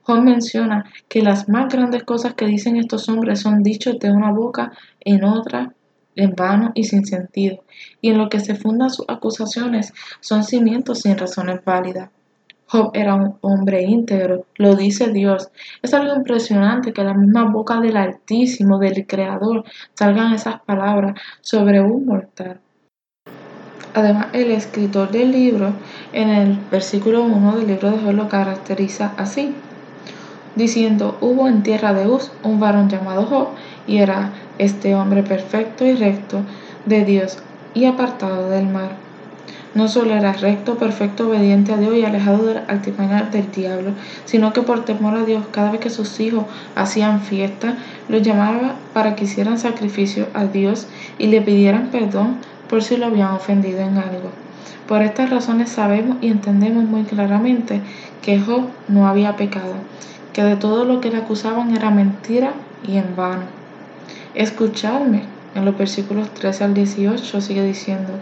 Job 0.01 0.21
menciona 0.21 0.91
que 1.07 1.21
las 1.21 1.47
más 1.47 1.71
grandes 1.73 2.03
cosas 2.03 2.33
que 2.33 2.45
dicen 2.45 2.75
estos 2.75 3.07
hombres 3.07 3.39
son 3.39 3.63
dichos 3.63 3.97
de 3.97 4.11
una 4.11 4.33
boca 4.33 4.73
en 4.99 5.23
otra 5.23 5.71
en 6.17 6.35
vano 6.35 6.71
y 6.75 6.83
sin 6.83 7.05
sentido, 7.05 7.63
y 8.01 8.09
en 8.09 8.17
lo 8.17 8.27
que 8.27 8.41
se 8.41 8.55
fundan 8.55 8.89
sus 8.89 9.05
acusaciones 9.07 9.93
son 10.19 10.43
cimientos 10.43 10.99
sin 10.99 11.17
razones 11.17 11.63
válidas. 11.63 12.09
Job 12.67 12.91
era 12.93 13.15
un 13.15 13.37
hombre 13.39 13.83
íntegro, 13.83 14.45
lo 14.57 14.75
dice 14.75 15.11
Dios. 15.11 15.49
Es 15.81 15.93
algo 15.93 16.13
impresionante 16.13 16.91
que 16.91 17.03
la 17.03 17.13
misma 17.13 17.49
boca 17.49 17.79
del 17.79 17.95
Altísimo, 17.95 18.79
del 18.79 19.07
Creador, 19.07 19.63
salgan 19.93 20.33
esas 20.33 20.61
palabras 20.61 21.17
sobre 21.41 21.79
un 21.79 22.05
mortal. 22.05 22.59
Además, 23.93 24.27
el 24.33 24.51
escritor 24.51 25.11
del 25.11 25.31
libro, 25.31 25.73
en 26.13 26.29
el 26.29 26.57
versículo 26.71 27.23
1 27.23 27.57
del 27.57 27.67
libro 27.67 27.91
de 27.91 27.99
Job, 27.99 28.13
lo 28.13 28.27
caracteriza 28.27 29.13
así, 29.17 29.53
diciendo, 30.55 31.17
hubo 31.21 31.47
en 31.47 31.61
tierra 31.61 31.93
de 31.93 32.07
Uz 32.07 32.31
un 32.43 32.59
varón 32.59 32.89
llamado 32.89 33.25
Job, 33.25 33.49
y 33.85 33.97
era 33.97 34.31
este 34.57 34.95
hombre 34.95 35.21
perfecto 35.23 35.85
y 35.85 35.93
recto 35.95 36.41
de 36.85 37.05
Dios 37.05 37.37
y 37.73 37.85
apartado 37.85 38.49
del 38.49 38.67
mal. 38.67 38.89
No 39.75 39.87
solo 39.87 40.13
era 40.13 40.33
recto, 40.33 40.75
perfecto, 40.77 41.27
obediente 41.27 41.73
a 41.73 41.77
Dios 41.77 41.95
y 41.95 42.05
alejado 42.05 42.45
del 42.45 42.61
altimaña 42.67 43.23
del 43.23 43.51
diablo, 43.51 43.91
sino 44.25 44.53
que 44.53 44.61
por 44.61 44.85
temor 44.85 45.15
a 45.17 45.25
Dios, 45.25 45.45
cada 45.51 45.71
vez 45.71 45.81
que 45.81 45.89
sus 45.89 46.19
hijos 46.19 46.45
hacían 46.75 47.21
fiesta, 47.21 47.75
los 48.07 48.21
llamaba 48.21 48.75
para 48.93 49.15
que 49.15 49.23
hicieran 49.23 49.57
sacrificio 49.57 50.27
a 50.35 50.45
Dios 50.45 50.87
y 51.17 51.27
le 51.27 51.41
pidieran 51.41 51.87
perdón 51.87 52.37
por 52.73 52.81
si 52.81 52.97
lo 52.97 53.05
habían 53.05 53.35
ofendido 53.35 53.81
en 53.81 53.99
algo. 53.99 54.31
Por 54.87 55.03
estas 55.03 55.29
razones 55.29 55.69
sabemos 55.69 56.17
y 56.21 56.29
entendemos 56.29 56.85
muy 56.85 57.03
claramente 57.03 57.81
que 58.23 58.39
Job 58.39 58.63
no 58.87 59.07
había 59.07 59.35
pecado, 59.35 59.75
que 60.33 60.43
de 60.43 60.55
todo 60.55 60.83
lo 60.83 60.99
que 60.99 61.11
le 61.11 61.17
acusaban 61.17 61.75
era 61.75 61.91
mentira 61.91 62.53
y 62.87 62.97
en 62.97 63.15
vano. 63.15 63.43
Escuchadme. 64.33 65.21
En 65.53 65.65
los 65.65 65.77
versículos 65.77 66.33
13 66.33 66.63
al 66.63 66.73
18 66.73 67.41
sigue 67.41 67.63
diciendo, 67.63 68.13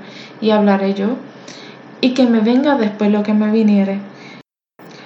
y 0.42 0.50
hablaré 0.50 0.96
yo, 0.96 1.16
y 2.02 2.14
que 2.14 2.28
me 2.28 2.42
venga 2.42 2.76
después 2.76 3.10
lo 3.10 3.24
que 3.24 3.34
me 3.34 3.50
viniere. 3.52 4.00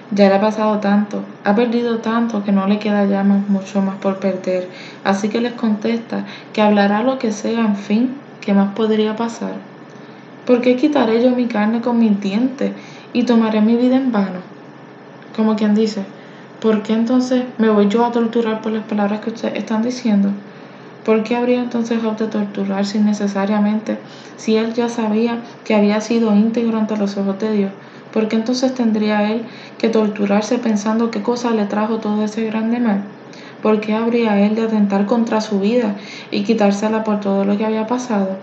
Ya 0.09 0.27
le 0.27 0.33
ha 0.33 0.41
pasado 0.41 0.79
tanto, 0.79 1.21
ha 1.43 1.53
perdido 1.53 1.99
tanto 1.99 2.43
que 2.43 2.51
no 2.51 2.65
le 2.65 2.79
queda 2.79 3.05
ya 3.05 3.23
mucho 3.23 3.83
más 3.83 3.97
por 3.97 4.17
perder. 4.17 4.67
Así 5.03 5.29
que 5.29 5.39
les 5.39 5.53
contesta 5.53 6.25
que 6.51 6.63
hablará 6.63 7.03
lo 7.03 7.19
que 7.19 7.31
sea, 7.31 7.59
en 7.59 7.75
fin, 7.75 8.24
¿qué 8.41 8.53
más 8.53 8.73
podría 8.73 9.15
pasar? 9.15 9.53
¿Por 10.45 10.61
qué 10.61 10.75
quitaré 10.75 11.23
yo 11.23 11.31
mi 11.31 11.47
carne 11.47 11.81
con 11.81 11.97
mis 11.97 12.19
dientes 12.21 12.71
y 13.13 13.23
tomaré 13.23 13.61
mi 13.61 13.75
vida 13.75 13.95
en 13.95 14.11
vano? 14.11 14.39
Como 15.35 15.55
quien 15.55 15.73
dice, 15.73 16.05
¿por 16.61 16.83
qué 16.83 16.93
entonces 16.93 17.43
me 17.57 17.69
voy 17.69 17.87
yo 17.89 18.05
a 18.05 18.11
torturar 18.11 18.61
por 18.61 18.71
las 18.71 18.83
palabras 18.83 19.21
que 19.21 19.31
ustedes 19.31 19.55
están 19.55 19.81
diciendo? 19.81 20.29
¿Por 21.03 21.23
qué 21.23 21.35
habría 21.35 21.61
entonces 21.61 22.01
Job 22.01 22.17
de 22.17 22.27
torturarse 22.27 22.97
innecesariamente 22.97 23.99
si 24.37 24.55
él 24.55 24.73
ya 24.73 24.89
sabía 24.89 25.39
que 25.63 25.75
había 25.75 26.01
sido 26.01 26.35
íntegro 26.35 26.79
ante 26.79 26.97
los 26.97 27.15
ojos 27.17 27.37
de 27.39 27.51
Dios? 27.51 27.71
¿Por 28.11 28.27
qué 28.27 28.37
entonces 28.37 28.73
tendría 28.73 29.31
él 29.31 29.43
que 29.77 29.89
torturarse 29.89 30.57
pensando 30.57 31.11
qué 31.11 31.21
cosa 31.21 31.51
le 31.51 31.65
trajo 31.65 31.97
todo 31.97 32.23
ese 32.23 32.45
grande 32.45 32.79
mal? 32.79 33.03
¿Por 33.65 33.79
qué 33.79 33.95
habría 33.95 34.45
él 34.45 34.53
de 34.53 34.61
atentar 34.61 35.07
contra 35.07 35.41
su 35.41 35.59
vida 35.59 35.95
y 36.29 36.43
quitársela 36.43 37.03
por 37.03 37.19
todo 37.19 37.45
lo 37.45 37.57
que 37.57 37.65
había 37.65 37.87
pasado? 37.87 38.37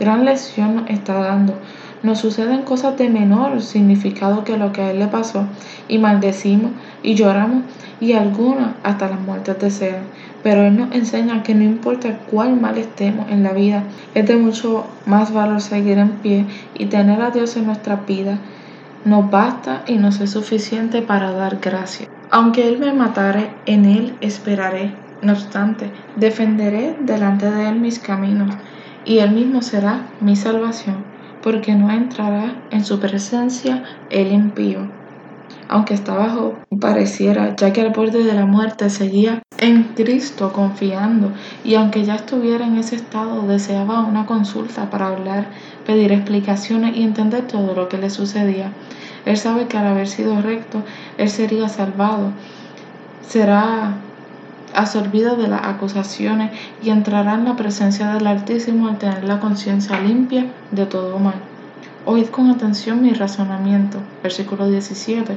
Gran 0.00 0.24
lección 0.24 0.76
nos 0.76 0.88
está 0.88 1.12
dando. 1.20 1.52
Nos 2.02 2.20
suceden 2.20 2.62
cosas 2.62 2.96
de 2.96 3.10
menor 3.10 3.60
significado 3.60 4.42
que 4.42 4.56
lo 4.56 4.72
que 4.72 4.80
a 4.80 4.90
él 4.90 5.00
le 5.00 5.06
pasó 5.08 5.44
y 5.86 5.98
maldecimos 5.98 6.70
y 7.02 7.14
lloramos 7.14 7.64
y 8.00 8.14
algunas 8.14 8.70
hasta 8.82 9.10
las 9.10 9.20
muertes 9.20 9.58
desean. 9.58 10.04
Pero 10.42 10.62
Él 10.62 10.78
nos 10.78 10.94
enseña 10.94 11.42
que 11.42 11.54
no 11.54 11.62
importa 11.62 12.20
cuál 12.30 12.58
mal 12.58 12.78
estemos 12.78 13.30
en 13.30 13.42
la 13.42 13.52
vida, 13.52 13.82
es 14.14 14.26
de 14.26 14.36
mucho 14.36 14.86
más 15.04 15.30
valor 15.30 15.60
seguir 15.60 15.98
en 15.98 16.12
pie 16.22 16.46
y 16.74 16.86
tener 16.86 17.20
a 17.20 17.30
Dios 17.30 17.54
en 17.58 17.66
nuestra 17.66 17.96
vida. 17.96 18.38
Nos 19.04 19.30
basta 19.30 19.84
y 19.86 19.98
nos 19.98 20.20
es 20.20 20.30
suficiente 20.30 21.02
para 21.02 21.32
dar 21.32 21.58
gracias. 21.60 22.08
Aunque 22.30 22.66
Él 22.66 22.78
me 22.78 22.92
matare, 22.92 23.50
en 23.66 23.84
Él 23.84 24.16
esperaré. 24.20 24.94
No 25.20 25.32
obstante, 25.32 25.90
defenderé 26.16 26.96
delante 27.00 27.50
de 27.50 27.68
Él 27.68 27.80
mis 27.80 27.98
caminos, 27.98 28.54
y 29.04 29.18
Él 29.18 29.32
mismo 29.32 29.60
será 29.60 30.06
mi 30.20 30.36
salvación, 30.36 31.04
porque 31.42 31.74
no 31.74 31.90
entrará 31.90 32.54
en 32.70 32.84
su 32.84 32.98
presencia 32.98 33.84
el 34.10 34.32
impío 34.32 34.88
aunque 35.68 35.94
estaba 35.94 36.26
bajo 36.26 36.58
pareciera, 36.80 37.54
ya 37.56 37.72
que 37.72 37.80
al 37.80 37.90
borde 37.90 38.24
de 38.24 38.34
la 38.34 38.46
muerte 38.46 38.90
seguía 38.90 39.42
en 39.58 39.84
Cristo 39.94 40.52
confiando 40.52 41.32
y 41.64 41.74
aunque 41.74 42.04
ya 42.04 42.16
estuviera 42.16 42.66
en 42.66 42.76
ese 42.76 42.96
estado 42.96 43.46
deseaba 43.46 44.00
una 44.00 44.26
consulta 44.26 44.90
para 44.90 45.08
hablar, 45.08 45.46
pedir 45.86 46.12
explicaciones 46.12 46.96
y 46.96 47.02
entender 47.02 47.46
todo 47.46 47.74
lo 47.74 47.88
que 47.88 47.98
le 47.98 48.10
sucedía. 48.10 48.72
Él 49.24 49.36
sabe 49.36 49.66
que 49.66 49.78
al 49.78 49.86
haber 49.86 50.08
sido 50.08 50.40
recto, 50.42 50.82
él 51.16 51.30
sería 51.30 51.68
salvado, 51.68 52.32
será 53.26 53.94
absorbido 54.74 55.36
de 55.36 55.48
las 55.48 55.64
acusaciones 55.64 56.50
y 56.82 56.90
entrará 56.90 57.34
en 57.34 57.44
la 57.44 57.56
presencia 57.56 58.12
del 58.12 58.26
Altísimo 58.26 58.88
al 58.88 58.98
tener 58.98 59.24
la 59.24 59.40
conciencia 59.40 60.00
limpia 60.00 60.46
de 60.72 60.86
todo 60.86 61.18
mal. 61.18 61.53
Oíd 62.06 62.26
con 62.26 62.50
atención 62.50 63.00
mi 63.00 63.14
razonamiento, 63.14 63.98
versículo 64.22 64.68
17, 64.68 65.36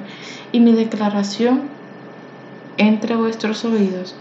y 0.51 0.59
mi 0.59 0.74
declaración 0.74 1.62
entre 2.77 3.15
vuestros 3.15 3.63
oídos. 3.63 4.15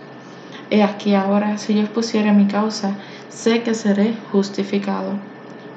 He 0.71 0.85
aquí 0.85 1.15
ahora, 1.15 1.59
si 1.59 1.75
yo 1.75 1.81
expusiera 1.81 2.33
mi 2.33 2.47
causa, 2.47 2.95
sé 3.31 3.63
que 3.63 3.75
seré 3.75 4.15
justificado. 4.31 5.15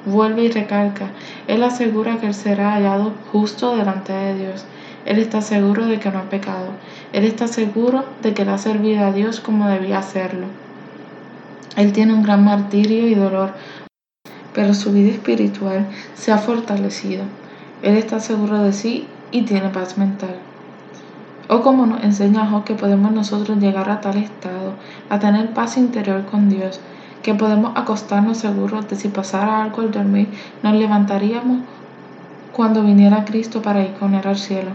Vuelve 0.05 0.43
y 0.43 0.51
recalca, 0.51 1.09
Él 1.47 1.63
asegura 1.63 2.19
que 2.19 2.27
Él 2.27 2.35
será 2.35 2.73
hallado 2.73 3.13
justo 3.31 3.75
delante 3.75 4.13
de 4.13 4.35
Dios. 4.35 4.65
Él 5.05 5.17
está 5.17 5.41
seguro 5.41 5.87
de 5.87 5.99
que 5.99 6.11
no 6.11 6.19
ha 6.19 6.29
pecado. 6.29 6.67
Él 7.13 7.25
está 7.25 7.47
seguro 7.47 8.05
de 8.21 8.35
que 8.35 8.43
ha 8.43 8.57
servido 8.59 9.05
a 9.05 9.11
Dios 9.11 9.39
como 9.39 9.67
debía 9.67 9.97
hacerlo. 9.97 10.45
Él 11.75 11.93
tiene 11.93 12.13
un 12.13 12.23
gran 12.23 12.43
martirio 12.43 13.07
y 13.07 13.15
dolor 13.15 13.53
pero 14.53 14.73
su 14.73 14.91
vida 14.91 15.11
espiritual 15.11 15.87
se 16.15 16.31
ha 16.31 16.37
fortalecido. 16.37 17.23
Él 17.81 17.95
está 17.95 18.19
seguro 18.19 18.61
de 18.63 18.73
sí 18.73 19.07
y 19.31 19.43
tiene 19.43 19.69
paz 19.69 19.97
mental. 19.97 20.35
O 21.47 21.61
como 21.61 21.85
nos 21.85 22.03
enseña 22.03 22.47
Job 22.47 22.63
que 22.63 22.75
podemos 22.75 23.11
nosotros 23.11 23.57
llegar 23.57 23.89
a 23.89 24.01
tal 24.01 24.17
estado, 24.17 24.73
a 25.09 25.19
tener 25.19 25.53
paz 25.53 25.77
interior 25.77 26.25
con 26.25 26.49
Dios, 26.49 26.79
que 27.23 27.33
podemos 27.33 27.71
acostarnos 27.75 28.37
seguros 28.37 28.87
de 28.87 28.95
si 28.95 29.07
pasara 29.07 29.63
algo 29.63 29.81
al 29.81 29.91
dormir, 29.91 30.27
nos 30.63 30.73
levantaríamos 30.73 31.59
cuando 32.53 32.83
viniera 32.83 33.25
Cristo 33.25 33.61
para 33.61 33.81
ir 33.81 33.93
con 33.93 34.13
él 34.13 34.27
al 34.27 34.37
cielo. 34.37 34.71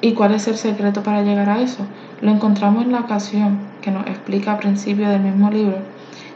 ¿Y 0.00 0.12
cuál 0.12 0.34
es 0.34 0.46
el 0.48 0.56
secreto 0.56 1.02
para 1.02 1.22
llegar 1.22 1.48
a 1.48 1.60
eso? 1.60 1.84
Lo 2.20 2.30
encontramos 2.30 2.84
en 2.84 2.92
la 2.92 3.00
ocasión 3.00 3.58
que 3.80 3.90
nos 3.90 4.06
explica 4.06 4.52
al 4.52 4.58
principio 4.58 5.08
del 5.08 5.20
mismo 5.20 5.50
libro 5.50 5.78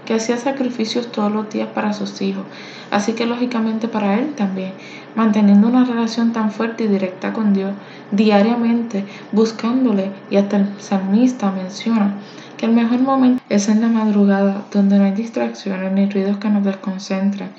que 0.04 0.14
hacía 0.14 0.36
sacrificios 0.36 1.12
todos 1.12 1.32
los 1.32 1.50
días 1.50 1.68
para 1.68 1.92
sus 1.92 2.20
hijos, 2.22 2.44
así 2.90 3.12
que 3.12 3.26
lógicamente 3.26 3.88
para 3.88 4.18
él 4.18 4.34
también, 4.34 4.72
manteniendo 5.14 5.68
una 5.68 5.84
relación 5.84 6.32
tan 6.32 6.50
fuerte 6.50 6.84
y 6.84 6.88
directa 6.88 7.32
con 7.32 7.52
Dios, 7.52 7.72
diariamente 8.10 9.04
buscándole, 9.32 10.10
y 10.30 10.36
hasta 10.36 10.58
el 10.58 10.68
salmista 10.78 11.50
menciona 11.50 12.14
que 12.56 12.66
el 12.66 12.72
mejor 12.72 13.00
momento 13.00 13.42
es 13.48 13.68
en 13.68 13.80
la 13.80 13.88
madrugada, 13.88 14.64
donde 14.70 14.98
no 14.98 15.04
hay 15.04 15.12
distracciones 15.12 15.92
ni 15.92 16.10
ruidos 16.10 16.36
que 16.36 16.50
nos 16.50 16.62
desconcentran. 16.62 17.52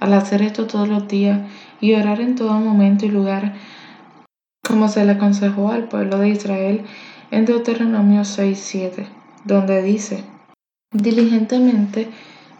Al 0.00 0.12
hacer 0.14 0.42
esto 0.42 0.66
todos 0.66 0.88
los 0.88 1.06
días 1.06 1.40
y 1.80 1.94
orar 1.94 2.20
en 2.20 2.34
todo 2.34 2.54
momento 2.54 3.06
y 3.06 3.08
lugar, 3.08 3.54
como 4.66 4.88
se 4.88 5.04
le 5.04 5.12
aconsejó 5.12 5.70
al 5.70 5.84
pueblo 5.84 6.18
de 6.18 6.30
Israel 6.30 6.82
en 7.30 7.44
Deuteronomio 7.44 8.22
6:7, 8.22 9.06
donde 9.44 9.82
dice, 9.82 10.24
diligentemente 10.92 12.08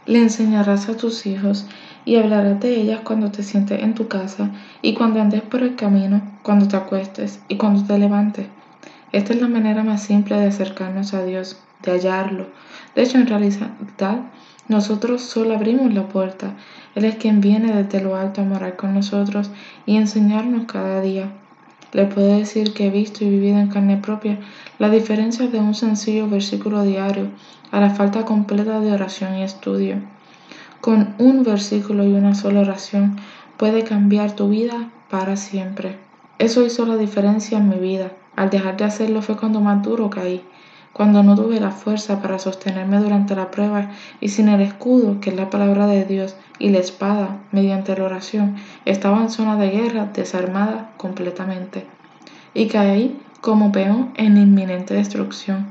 le 0.05 0.19
enseñarás 0.19 0.89
a 0.89 0.97
tus 0.97 1.27
hijos 1.27 1.67
y 2.05 2.17
hablarás 2.17 2.61
de 2.61 2.81
ellas 2.81 3.01
cuando 3.03 3.31
te 3.31 3.43
sientes 3.43 3.83
en 3.83 3.95
tu 3.95 4.07
casa 4.09 4.51
y 4.83 4.95
cuando 4.95 5.21
andes 5.21 5.43
por 5.43 5.63
el 5.63 5.77
camino, 5.77 6.21
cuando 6.43 6.69
te 6.69 6.77
acuestes 6.77 7.41
y 7.49 7.57
cuando 7.57 7.85
te 7.85 7.99
levantes. 7.99 8.47
Esta 9.13 9.33
es 9.33 9.41
la 9.41 9.49
manera 9.49 9.83
más 9.83 10.03
simple 10.03 10.37
de 10.39 10.47
acercarnos 10.47 11.15
a 11.15 11.25
Dios, 11.25 11.59
de 11.83 11.93
hallarlo. 11.93 12.49
De 12.95 13.03
hecho, 13.03 13.17
en 13.19 13.27
realidad, 13.27 13.71
nosotros 14.69 15.23
solo 15.23 15.55
abrimos 15.55 15.93
la 15.95 16.09
puerta. 16.09 16.55
Él 16.95 17.07
es 17.07 17.17
quien 17.17 17.41
viene 17.41 17.73
desde 17.73 18.03
lo 18.03 18.17
alto 18.17 18.43
a 18.43 18.45
morar 18.45 18.77
con 18.77 18.93
nosotros 18.93 19.51
y 19.87 19.97
enseñarnos 19.97 20.67
cada 20.67 21.01
día. 21.01 21.33
Le 21.93 22.05
puedo 22.05 22.37
decir 22.37 22.75
que 22.75 22.87
he 22.87 22.91
visto 22.91 23.25
y 23.25 23.31
vivido 23.31 23.59
en 23.59 23.69
carne 23.69 23.97
propia 23.97 24.39
la 24.79 24.91
diferencia 24.91 25.49
de 25.49 25.59
un 25.59 25.75
sencillo 25.75 26.29
versículo 26.29 26.83
diario 26.83 27.29
a 27.71 27.81
la 27.81 27.91
falta 27.91 28.25
completa 28.25 28.81
de 28.81 28.93
oración 28.93 29.37
y 29.37 29.43
estudio. 29.43 29.97
Con 30.81 31.15
un 31.19 31.43
versículo 31.43 32.05
y 32.05 32.13
una 32.13 32.35
sola 32.35 32.61
oración 32.61 33.17
puede 33.57 33.85
cambiar 33.85 34.37
tu 34.37 34.49
vida 34.49 34.91
para 35.11 35.37
siempre. 35.37 35.99
Eso 36.39 36.65
hizo 36.65 36.87
la 36.87 36.97
diferencia 36.97 37.59
en 37.59 37.69
mi 37.69 37.77
vida. 37.77 38.13
Al 38.37 38.51
dejar 38.51 38.77
de 38.77 38.85
hacerlo 38.85 39.23
fue 39.23 39.37
cuando 39.37 39.61
más 39.61 39.83
duro 39.83 40.11
caí, 40.11 40.45
cuando 40.99 41.23
no 41.23 41.37
tuve 41.37 41.61
la 41.61 41.71
fuerza 41.71 42.21
para 42.21 42.41
sostenerme 42.41 42.99
durante 42.99 43.37
la 43.37 43.53
prueba 43.53 43.93
y 44.21 44.31
sin 44.31 44.49
el 44.49 44.61
escudo, 44.61 45.21
que 45.21 45.31
es 45.31 45.37
la 45.37 45.49
palabra 45.49 45.87
de 45.87 46.05
Dios, 46.05 46.35
y 46.59 46.71
la 46.71 46.81
espada, 46.81 47.37
mediante 47.53 47.97
la 47.97 48.03
oración, 48.03 48.57
estaba 48.85 49.21
en 49.21 49.31
zona 49.31 49.55
de 49.55 49.71
guerra, 49.71 50.09
desarmada 50.13 50.91
completamente. 50.97 51.87
Y 52.53 52.67
caí 52.67 53.17
como 53.41 53.71
peón 53.71 54.11
en 54.17 54.37
inminente 54.39 54.95
destrucción, 54.95 55.67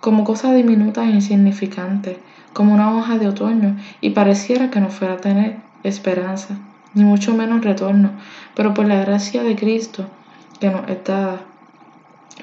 como 0.00 0.24
cosa 0.24 0.52
diminuta 0.52 1.04
e 1.04 1.10
insignificante, 1.10 2.18
como 2.52 2.74
una 2.74 2.96
hoja 2.96 3.16
de 3.16 3.28
otoño, 3.28 3.76
y 4.00 4.10
pareciera 4.10 4.70
que 4.70 4.80
no 4.80 4.88
fuera 4.88 5.14
a 5.14 5.18
tener 5.18 5.58
esperanza, 5.84 6.56
ni 6.94 7.04
mucho 7.04 7.32
menos 7.32 7.62
retorno, 7.62 8.10
pero 8.56 8.74
por 8.74 8.86
la 8.86 8.96
gracia 9.04 9.44
de 9.44 9.54
Cristo 9.54 10.06
que 10.58 10.70
nos 10.70 10.88
es 10.88 11.04
dada. 11.04 11.42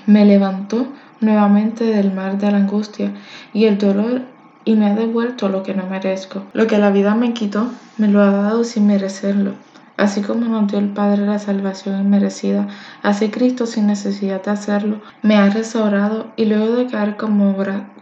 Me 0.06 0.24
levantó 0.24 0.88
nuevamente 1.22 1.86
del 1.86 2.14
mar 2.14 2.38
de 2.38 2.52
la 2.52 2.58
angustia 2.58 3.14
y 3.54 3.66
el 3.66 3.78
dolor 3.78 4.24
y 4.66 4.76
me 4.76 4.88
ha 4.88 4.96
devuelto 4.96 5.50
lo 5.50 5.64
que 5.64 5.74
no 5.74 5.88
merezco. 5.88 6.44
Lo 6.54 6.68
que 6.68 6.78
la 6.78 6.92
vida 6.92 7.16
me 7.16 7.34
quitó, 7.34 7.70
me 7.98 8.08
lo 8.08 8.22
ha 8.22 8.32
dado 8.32 8.64
sin 8.64 8.88
merecerlo. 8.88 9.54
Así 9.98 10.22
como 10.22 10.48
nos 10.48 10.68
dio 10.70 10.80
el 10.80 10.90
Padre 10.90 11.26
la 11.26 11.38
salvación 11.38 12.02
inmerecida, 12.02 12.68
así 13.04 13.30
Cristo 13.30 13.68
sin 13.68 13.86
necesidad 13.88 14.42
de 14.44 14.52
hacerlo, 14.52 15.00
me 15.22 15.36
ha 15.36 15.50
restaurado 15.50 16.28
y 16.36 16.46
luego 16.46 16.76
de 16.76 16.88
caer 16.88 17.18
como 17.18 17.56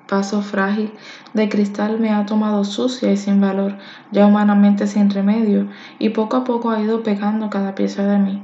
paso 0.08 0.42
frágil 0.42 0.92
de 1.34 1.50
cristal 1.50 2.00
me 2.00 2.12
ha 2.12 2.26
tomado 2.26 2.64
sucia 2.64 3.12
y 3.12 3.18
sin 3.18 3.42
valor, 3.42 3.76
ya 4.12 4.26
humanamente 4.26 4.88
sin 4.88 5.10
remedio, 5.10 5.68
y 6.00 6.10
poco 6.10 6.38
a 6.38 6.44
poco 6.46 6.70
ha 6.70 6.82
ido 6.82 7.04
pegando 7.04 7.50
cada 7.50 7.76
pieza 7.76 8.06
de 8.06 8.18
mí, 8.18 8.42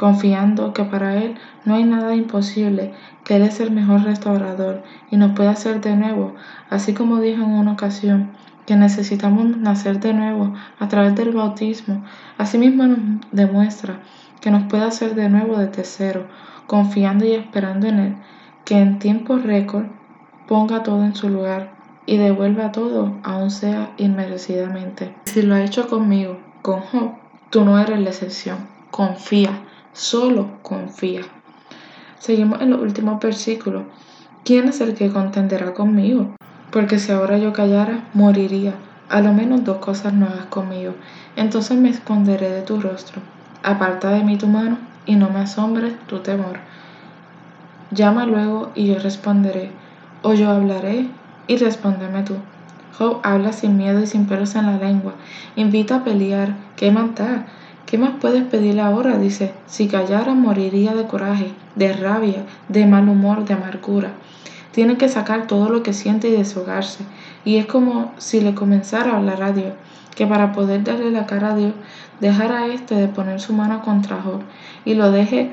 confiando 0.00 0.72
que 0.72 0.84
para 0.84 1.16
Él 1.16 1.34
no 1.66 1.74
hay 1.74 1.84
nada 1.84 2.14
imposible, 2.14 2.94
que 3.22 3.36
Él 3.36 3.42
es 3.42 3.60
el 3.60 3.70
mejor 3.70 4.02
restaurador 4.02 4.82
y 5.10 5.18
nos 5.18 5.32
puede 5.32 5.50
hacer 5.50 5.82
de 5.82 5.94
nuevo, 5.94 6.34
así 6.70 6.94
como 6.94 7.20
dijo 7.20 7.42
en 7.42 7.50
una 7.50 7.72
ocasión, 7.72 8.30
que 8.64 8.76
necesitamos 8.76 9.58
nacer 9.58 10.00
de 10.00 10.14
nuevo 10.14 10.54
a 10.78 10.88
través 10.88 11.14
del 11.16 11.32
bautismo. 11.32 12.02
Asimismo 12.38 12.86
nos 12.86 12.98
demuestra 13.30 14.00
que 14.40 14.50
nos 14.50 14.62
puede 14.70 14.84
hacer 14.84 15.14
de 15.14 15.28
nuevo 15.28 15.58
desde 15.58 15.84
cero, 15.84 16.28
confiando 16.66 17.26
y 17.26 17.32
esperando 17.32 17.86
en 17.86 17.98
Él, 17.98 18.16
que 18.64 18.78
en 18.78 19.00
tiempo 19.00 19.36
récord 19.36 19.84
ponga 20.48 20.82
todo 20.82 21.04
en 21.04 21.14
su 21.14 21.28
lugar 21.28 21.74
y 22.06 22.16
devuelva 22.16 22.72
todo, 22.72 23.18
aun 23.22 23.50
sea 23.50 23.92
inmerecidamente. 23.98 25.14
Si 25.26 25.42
lo 25.42 25.56
ha 25.56 25.62
hecho 25.62 25.88
conmigo, 25.88 26.38
con 26.62 26.80
Job, 26.80 27.10
tú 27.50 27.66
no 27.66 27.78
eres 27.78 28.00
la 28.00 28.08
excepción. 28.08 28.66
Confía, 28.90 29.50
solo 29.92 30.58
confía. 30.62 31.22
Seguimos 32.18 32.60
en 32.60 32.70
los 32.70 32.80
últimos 32.80 33.20
versículos. 33.20 33.84
¿Quién 34.44 34.68
es 34.68 34.80
el 34.80 34.94
que 34.94 35.10
contenderá 35.10 35.74
conmigo? 35.74 36.34
Porque 36.70 36.98
si 36.98 37.12
ahora 37.12 37.38
yo 37.38 37.52
callara, 37.52 38.08
moriría. 38.14 38.74
A 39.08 39.20
lo 39.20 39.32
menos 39.32 39.64
dos 39.64 39.78
cosas 39.78 40.12
no 40.12 40.26
hagas 40.26 40.46
conmigo. 40.46 40.94
Entonces 41.36 41.76
me 41.78 41.90
esconderé 41.90 42.50
de 42.50 42.62
tu 42.62 42.80
rostro. 42.80 43.20
Aparta 43.62 44.10
de 44.10 44.22
mí 44.22 44.38
tu 44.38 44.46
mano 44.46 44.78
y 45.04 45.16
no 45.16 45.30
me 45.30 45.40
asombres 45.40 45.94
tu 46.06 46.20
temor. 46.20 46.58
Llama 47.90 48.24
luego 48.24 48.70
y 48.74 48.86
yo 48.86 48.98
responderé 48.98 49.72
o 50.22 50.34
yo 50.34 50.50
hablaré 50.50 51.08
y 51.46 51.56
respóndeme 51.56 52.22
tú. 52.22 52.34
Job 52.96 53.20
habla 53.22 53.52
sin 53.52 53.76
miedo 53.76 54.00
y 54.00 54.06
sin 54.06 54.26
pelos 54.26 54.54
en 54.54 54.66
la 54.66 54.76
lengua. 54.76 55.14
Invita 55.56 55.96
a 55.96 56.04
pelear. 56.04 56.54
¿Qué 56.76 56.90
matar? 56.90 57.46
¿Qué 57.86 57.98
más 57.98 58.12
puedes 58.20 58.44
pedir 58.44 58.80
ahora? 58.80 59.18
Dice, 59.18 59.52
si 59.66 59.88
callara 59.88 60.34
moriría 60.34 60.94
de 60.94 61.06
coraje, 61.06 61.52
de 61.74 61.92
rabia, 61.92 62.44
de 62.68 62.86
mal 62.86 63.08
humor, 63.08 63.44
de 63.44 63.54
amargura. 63.54 64.12
Tiene 64.72 64.96
que 64.96 65.08
sacar 65.08 65.46
todo 65.46 65.68
lo 65.68 65.82
que 65.82 65.92
siente 65.92 66.28
y 66.28 66.32
deshogarse. 66.32 67.04
Y 67.44 67.56
es 67.56 67.66
como 67.66 68.12
si 68.18 68.40
le 68.40 68.54
comenzara 68.54 69.12
a 69.12 69.16
hablar 69.16 69.42
a 69.42 69.52
Dios, 69.52 69.72
que 70.14 70.26
para 70.26 70.52
poder 70.52 70.84
darle 70.84 71.10
la 71.10 71.26
cara 71.26 71.50
a 71.50 71.56
Dios, 71.56 71.72
dejara 72.20 72.60
a 72.60 72.66
éste 72.68 72.94
de 72.94 73.08
poner 73.08 73.40
su 73.40 73.52
mano 73.52 73.82
contra 73.82 74.22
Job 74.22 74.42
y 74.84 74.94
lo 74.94 75.10
deje 75.10 75.50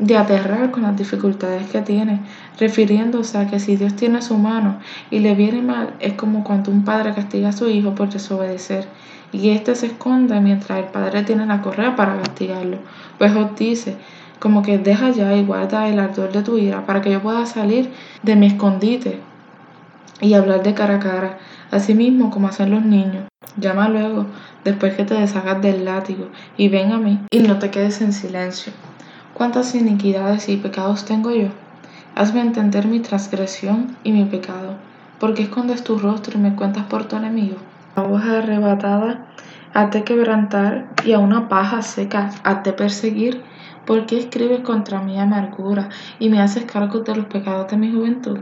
de 0.00 0.16
aterrar 0.16 0.70
con 0.70 0.82
las 0.82 0.96
dificultades 0.96 1.68
que 1.68 1.82
tiene, 1.82 2.20
refiriéndose 2.58 3.36
a 3.38 3.46
que 3.46 3.60
si 3.60 3.76
Dios 3.76 3.94
tiene 3.96 4.22
su 4.22 4.36
mano 4.38 4.78
y 5.10 5.18
le 5.18 5.34
viene 5.34 5.60
mal, 5.60 5.94
es 6.00 6.14
como 6.14 6.42
cuando 6.42 6.70
un 6.70 6.84
padre 6.84 7.14
castiga 7.14 7.50
a 7.50 7.52
su 7.52 7.68
hijo 7.68 7.94
por 7.94 8.08
desobedecer, 8.08 8.88
y 9.32 9.50
éste 9.50 9.74
se 9.74 9.86
esconde 9.86 10.40
mientras 10.40 10.78
el 10.78 10.86
padre 10.86 11.22
tiene 11.22 11.46
la 11.46 11.62
correa 11.62 11.96
para 11.96 12.16
castigarlo. 12.16 12.78
Pues 13.18 13.34
os 13.34 13.56
dice, 13.56 13.96
como 14.38 14.62
que 14.62 14.78
deja 14.78 15.10
ya 15.10 15.34
y 15.36 15.44
guarda 15.44 15.88
el 15.88 15.98
ardor 15.98 16.32
de 16.32 16.42
tu 16.42 16.56
ira 16.58 16.86
para 16.86 17.00
que 17.00 17.10
yo 17.10 17.20
pueda 17.20 17.46
salir 17.46 17.90
de 18.22 18.36
mi 18.36 18.46
escondite 18.46 19.20
y 20.20 20.34
hablar 20.34 20.62
de 20.62 20.74
cara 20.74 20.96
a 20.96 21.00
cara, 21.00 21.38
así 21.70 21.94
mismo 21.94 22.30
como 22.30 22.48
hacen 22.48 22.70
los 22.70 22.84
niños. 22.84 23.24
Llama 23.56 23.88
luego, 23.88 24.26
después 24.64 24.94
que 24.94 25.04
te 25.04 25.14
deshagas 25.14 25.60
del 25.60 25.84
látigo, 25.84 26.28
y 26.56 26.68
ven 26.68 26.92
a 26.92 26.98
mí, 26.98 27.20
y 27.30 27.40
no 27.40 27.58
te 27.58 27.70
quedes 27.70 28.00
en 28.00 28.12
silencio. 28.12 28.72
¿Cuántas 29.34 29.74
iniquidades 29.74 30.48
y 30.48 30.56
pecados 30.56 31.04
tengo 31.04 31.30
yo? 31.30 31.48
Hazme 32.14 32.40
entender 32.40 32.86
mi 32.86 33.00
transgresión 33.00 33.96
y 34.04 34.12
mi 34.12 34.24
pecado. 34.24 34.74
¿Por 35.18 35.34
qué 35.34 35.42
escondes 35.42 35.84
tu 35.84 35.98
rostro 35.98 36.38
y 36.38 36.42
me 36.42 36.54
cuentas 36.54 36.84
por 36.84 37.06
tu 37.06 37.16
enemigo? 37.16 37.56
Hoja 37.96 38.38
arrebatada, 38.38 39.26
hazte 39.74 40.04
quebrantar 40.04 40.88
y 41.04 41.12
a 41.12 41.18
una 41.18 41.48
paja 41.48 41.82
seca, 41.82 42.30
hazte 42.44 42.72
perseguir. 42.72 43.42
¿Por 43.86 44.06
qué 44.06 44.18
escribes 44.18 44.60
contra 44.60 45.00
mi 45.00 45.18
amargura 45.18 45.88
y 46.18 46.28
me 46.28 46.40
haces 46.40 46.64
cargo 46.64 47.00
de 47.00 47.16
los 47.16 47.26
pecados 47.26 47.68
de 47.70 47.76
mi 47.76 47.92
juventud? 47.92 48.38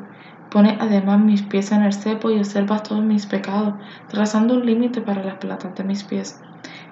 Pones 0.50 0.76
además 0.80 1.20
mis 1.20 1.42
pies 1.42 1.72
en 1.72 1.82
el 1.82 1.92
cepo 1.92 2.30
y 2.30 2.38
observas 2.38 2.82
todos 2.82 3.02
mis 3.02 3.26
pecados, 3.26 3.74
trazando 4.08 4.54
un 4.54 4.66
límite 4.66 5.00
para 5.00 5.24
las 5.24 5.36
platas 5.36 5.74
de 5.74 5.84
mis 5.84 6.04
pies 6.04 6.40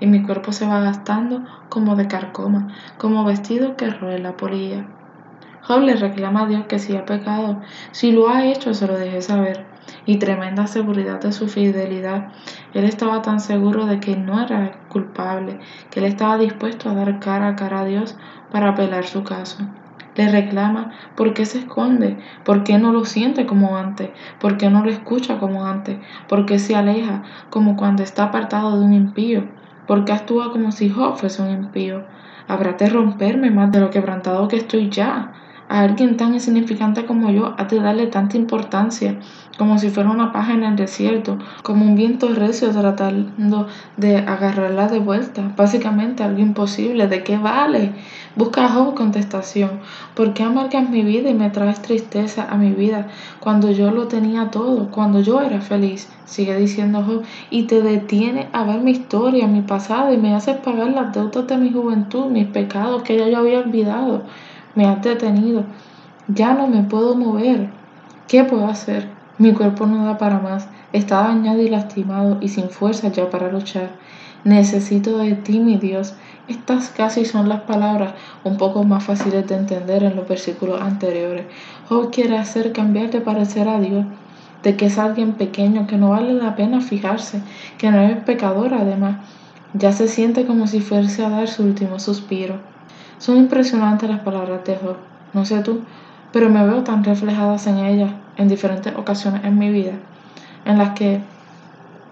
y 0.01 0.07
mi 0.07 0.23
cuerpo 0.23 0.53
se 0.53 0.67
va 0.67 0.81
gastando 0.81 1.45
como 1.69 1.97
de 1.97 2.09
carcoma, 2.09 2.69
como 2.99 3.25
vestido 3.25 3.77
que 3.77 3.91
roe 3.91 4.19
la 4.19 4.37
polilla. 4.37 4.87
Job 5.63 5.81
le 5.81 5.97
reclama 5.97 6.43
a 6.43 6.47
Dios 6.47 6.67
que 6.67 6.79
si 6.79 6.97
ha 6.97 7.05
pecado, 7.05 7.61
si 7.91 8.13
lo 8.13 8.29
ha 8.29 8.45
hecho, 8.47 8.73
se 8.75 8.87
lo 8.87 8.97
deje 8.97 9.21
saber. 9.21 9.76
Y 10.05 10.19
tremenda 10.19 10.67
seguridad 10.67 11.21
de 11.21 11.33
su 11.33 11.49
fidelidad. 11.49 12.29
Él 12.75 12.85
estaba 12.85 13.23
tan 13.23 13.41
seguro 13.41 13.87
de 13.87 14.01
que 14.01 14.17
no 14.17 14.41
era 14.41 14.73
culpable, 14.89 15.59
que 15.91 16.01
él 16.01 16.07
estaba 16.07 16.39
dispuesto 16.39 16.89
a 16.89 16.95
dar 16.95 17.19
cara 17.21 17.49
a 17.49 17.57
cara 17.57 17.81
a 17.81 17.85
Dios 17.85 18.17
para 18.51 18.71
apelar 18.71 19.05
su 19.05 19.25
caso. 19.25 19.59
Le 20.17 20.29
reclama 20.29 20.93
por 21.15 21.35
qué 21.35 21.45
se 21.45 21.59
esconde, 21.59 22.19
por 22.43 22.65
qué 22.65 22.79
no 22.79 22.91
lo 22.91 23.05
siente 23.05 23.45
como 23.45 23.77
antes, 23.77 24.11
por 24.41 24.57
qué 24.57 24.71
no 24.71 24.83
lo 24.83 24.91
escucha 24.91 25.39
como 25.39 25.67
antes, 25.67 25.99
por 26.27 26.47
qué 26.47 26.59
se 26.59 26.75
aleja 26.75 27.23
como 27.51 27.77
cuando 27.77 28.03
está 28.03 28.25
apartado 28.25 28.79
de 28.79 28.85
un 28.87 28.95
impío, 28.95 29.45
porque 29.87 30.13
actúa 30.13 30.53
como 30.53 30.73
si 30.73 30.89
Job 30.89 31.17
fuese 31.17 31.43
un 31.43 31.51
impío. 31.51 32.05
Habrá 32.49 32.73
de 32.73 32.89
romperme 32.89 33.51
más 33.51 33.71
de 33.73 33.81
lo 33.81 33.91
quebrantado 33.91 34.49
que 34.49 34.57
estoy 34.57 34.89
ya. 34.89 35.33
A 35.69 35.81
alguien 35.81 36.17
tan 36.17 36.33
insignificante 36.33 37.07
como 37.07 37.31
yo, 37.31 37.55
ha 37.59 37.65
de 37.65 37.81
darle 37.81 38.07
tanta 38.07 38.37
importancia, 38.37 39.19
como 39.59 39.79
si 39.79 39.91
fuera 39.91 40.11
una 40.11 40.33
paja 40.33 40.55
en 40.55 40.63
el 40.63 40.77
desierto, 40.77 41.39
como 41.63 41.85
un 41.85 41.97
viento 41.97 42.29
recio 42.29 42.71
tratando 42.71 43.67
de 43.97 44.19
agarrarla 44.19 44.87
de 44.87 45.01
vuelta. 45.01 45.51
Básicamente 45.57 46.23
algo 46.23 46.41
imposible. 46.41 47.09
¿De 47.09 47.25
qué 47.25 47.37
vale? 47.37 47.93
Busca 48.37 48.67
a 48.67 48.69
Job 48.69 48.95
contestación. 48.95 49.81
¿Por 50.15 50.35
qué 50.35 50.45
amargas 50.45 50.89
mi 50.89 51.03
vida 51.03 51.31
y 51.31 51.35
me 51.35 51.51
traes 51.51 51.83
tristeza 51.83 52.47
a 52.49 52.57
mi 52.57 52.71
vida 52.71 53.09
cuando 53.41 53.73
yo 53.73 53.91
lo 53.91 54.07
tenía 54.07 54.53
todo, 54.53 54.91
cuando 54.93 55.21
yo 55.21 55.41
era 55.41 55.61
feliz? 55.61 56.09
Sigue 56.27 56.57
diciendo 56.57 57.03
Job, 57.05 57.23
y 57.51 57.65
te 57.65 57.83
detiene 57.83 58.49
a 58.53 58.63
ver 58.65 58.81
mi 58.81 58.93
historia, 58.93 59.49
mi 59.49 59.63
pasado, 59.63 60.13
y 60.13 60.17
me 60.17 60.35
haces 60.35 60.59
pagar 60.59 60.91
las 60.91 61.13
deudas 61.13 61.47
de 61.47 61.57
mi 61.57 61.73
juventud, 61.73 62.27
mis 62.27 62.47
pecados 62.47 63.03
que 63.03 63.17
ya 63.19 63.29
yo 63.29 63.39
había 63.39 63.59
olvidado. 63.59 64.23
Me 64.77 64.87
has 64.87 65.03
detenido 65.03 65.65
Ya 66.29 66.53
no 66.53 66.69
me 66.69 66.83
puedo 66.83 67.17
mover. 67.17 67.71
¿Qué 68.29 68.45
puedo 68.45 68.67
hacer? 68.67 69.09
Mi 69.39 69.53
cuerpo 69.53 69.87
no 69.87 70.05
da 70.05 70.19
para 70.19 70.39
más. 70.39 70.69
Está 70.93 71.23
dañado 71.23 71.63
y 71.63 71.69
lastimado 71.69 72.37
y 72.43 72.49
sin 72.49 72.69
fuerza 72.69 73.09
ya 73.09 73.31
para 73.31 73.51
luchar. 73.51 73.91
Necesito 74.45 75.17
de 75.19 75.35
ti, 75.35 75.61
mi 75.61 75.79
Dios. 75.79 76.15
Estas 76.47 76.91
casi 76.91 77.25
son 77.25 77.49
las 77.49 77.63
palabras 77.63 78.13
un 78.45 78.59
poco 78.59 78.85
más 78.85 79.03
fáciles 79.03 79.49
de 79.49 79.57
entender 79.57 80.03
en 80.03 80.15
los 80.15 80.29
versículos 80.29 80.81
anteriores. 80.81 81.47
Job 81.89 82.11
quiere 82.11 82.37
hacer 82.37 82.73
cambiar 82.73 83.11
de 83.11 83.23
parecer 83.23 83.69
a 83.69 83.81
Dios, 83.81 84.05
de 84.63 84.77
que 84.77 84.87
es 84.87 84.99
alguien 84.99 85.33
pequeño, 85.33 85.87
que 85.87 85.97
no 85.97 86.11
vale 86.11 86.35
la 86.35 86.55
pena 86.55 86.83
fijarse, 86.83 87.41
que 87.79 87.91
no 87.91 88.01
es 88.03 88.23
pecador 88.25 88.75
además. 88.75 89.17
Ya 89.73 89.93
se 89.93 90.07
siente 90.07 90.45
como 90.45 90.67
si 90.67 90.81
fuese 90.81 91.25
a 91.25 91.31
dar 91.31 91.49
su 91.49 91.63
último 91.63 91.99
suspiro. 91.99 92.76
Son 93.19 93.37
impresionantes 93.37 94.09
las 94.09 94.21
palabras 94.21 94.65
de 94.65 94.77
Job. 94.77 94.97
No 95.33 95.45
sé 95.45 95.61
tú, 95.61 95.81
pero 96.33 96.51
me 96.51 96.65
veo 96.65 96.83
tan 96.83 97.05
reflejadas 97.05 97.67
en 97.67 97.79
ellas 97.79 98.13
en 98.37 98.49
diferentes 98.49 98.95
ocasiones 98.97 99.45
en 99.45 99.59
mi 99.59 99.71
vida, 99.71 99.93
en 100.65 100.79
las 100.79 100.91
que 100.91 101.21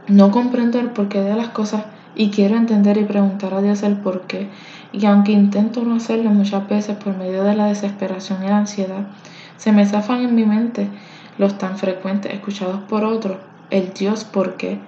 no 0.09 0.31
comprendo 0.31 0.79
el 0.79 0.91
porqué 0.91 1.21
de 1.21 1.35
las 1.35 1.49
cosas 1.49 1.85
y 2.15 2.31
quiero 2.31 2.57
entender 2.57 2.97
y 2.97 3.05
preguntar 3.05 3.55
a 3.55 3.63
Dios 3.63 3.83
el 3.83 3.97
porqué. 3.97 4.49
Y 4.93 5.07
aunque 5.07 5.33
intento 5.33 5.83
no 5.83 5.97
hacerlo 5.97 6.31
muchas 6.31 6.69
veces 6.69 6.97
por 6.97 7.17
medio 7.17 7.43
de 7.43 7.55
la 7.55 7.67
desesperación 7.67 8.45
y 8.45 8.49
la 8.49 8.59
ansiedad, 8.59 9.07
se 9.57 9.73
me 9.73 9.87
zafan 9.87 10.23
en 10.23 10.35
mi 10.35 10.45
mente 10.45 10.89
los 11.39 11.59
tan 11.59 11.79
frecuentes 11.79 12.33
escuchados 12.33 12.81
por 12.89 13.05
otros, 13.05 13.39
el 13.71 13.93
Dios 13.93 14.25
por 14.25 14.57
qué. 14.57 14.79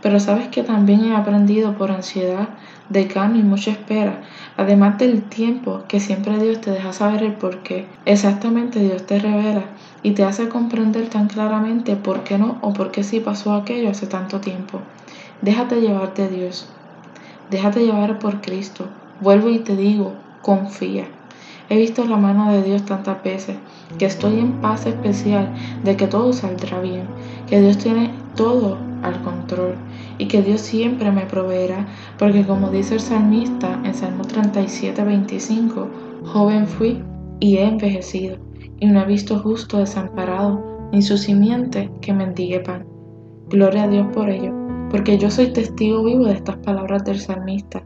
Pero 0.00 0.20
sabes 0.20 0.48
que 0.48 0.62
también 0.62 1.04
he 1.04 1.16
aprendido 1.16 1.76
por 1.76 1.90
ansiedad, 1.90 2.50
decano 2.88 3.36
y 3.36 3.42
mucha 3.42 3.72
espera, 3.72 4.22
además 4.56 4.98
del 4.98 5.22
tiempo 5.22 5.82
que 5.88 5.98
siempre 5.98 6.38
Dios 6.38 6.60
te 6.60 6.70
deja 6.70 6.92
saber 6.92 7.22
el 7.22 7.32
por 7.32 7.58
qué. 7.58 7.86
Exactamente 8.04 8.78
Dios 8.78 9.06
te 9.06 9.18
revela 9.18 9.64
y 10.02 10.12
te 10.12 10.24
hace 10.24 10.48
comprender 10.48 11.08
tan 11.08 11.26
claramente 11.26 11.96
por 11.96 12.22
qué 12.22 12.38
no 12.38 12.58
o 12.60 12.72
por 12.72 12.92
qué 12.92 13.02
sí 13.02 13.20
pasó 13.20 13.54
aquello 13.54 13.90
hace 13.90 14.06
tanto 14.06 14.40
tiempo. 14.40 14.80
Déjate 15.42 15.80
llevar 15.80 16.14
de 16.14 16.28
Dios. 16.28 16.68
Déjate 17.50 17.84
llevar 17.84 18.18
por 18.18 18.40
Cristo. 18.40 18.86
Vuelvo 19.20 19.50
y 19.50 19.58
te 19.58 19.76
digo, 19.76 20.12
confía. 20.42 21.06
He 21.68 21.76
visto 21.76 22.04
la 22.06 22.16
mano 22.16 22.52
de 22.52 22.62
Dios 22.62 22.84
tantas 22.84 23.22
veces 23.22 23.56
que 23.98 24.06
estoy 24.06 24.38
en 24.38 24.60
paz 24.60 24.86
especial 24.86 25.52
de 25.82 25.96
que 25.96 26.06
todo 26.06 26.32
saldrá 26.32 26.80
bien, 26.80 27.06
que 27.48 27.60
Dios 27.60 27.78
tiene 27.78 28.14
todo 28.36 28.87
que 30.28 30.42
Dios 30.42 30.60
siempre 30.60 31.10
me 31.10 31.26
proveerá, 31.26 31.86
porque 32.18 32.44
como 32.44 32.70
dice 32.70 32.94
el 32.94 33.00
salmista 33.00 33.80
en 33.84 33.94
Salmo 33.94 34.24
37, 34.24 35.02
25, 35.02 35.88
joven 36.26 36.66
fui 36.66 37.02
y 37.40 37.56
he 37.56 37.64
envejecido, 37.66 38.36
y 38.78 38.86
no 38.86 39.00
he 39.00 39.06
visto 39.06 39.38
justo 39.40 39.78
desamparado, 39.78 40.88
ni 40.92 41.02
su 41.02 41.18
simiente 41.18 41.90
que 42.00 42.12
mendigue 42.12 42.60
pan. 42.60 42.86
Gloria 43.48 43.84
a 43.84 43.88
Dios 43.88 44.06
por 44.14 44.28
ello, 44.28 44.52
porque 44.90 45.18
yo 45.18 45.30
soy 45.30 45.52
testigo 45.52 46.04
vivo 46.04 46.26
de 46.26 46.34
estas 46.34 46.56
palabras 46.58 47.04
del 47.04 47.18
salmista. 47.18 47.82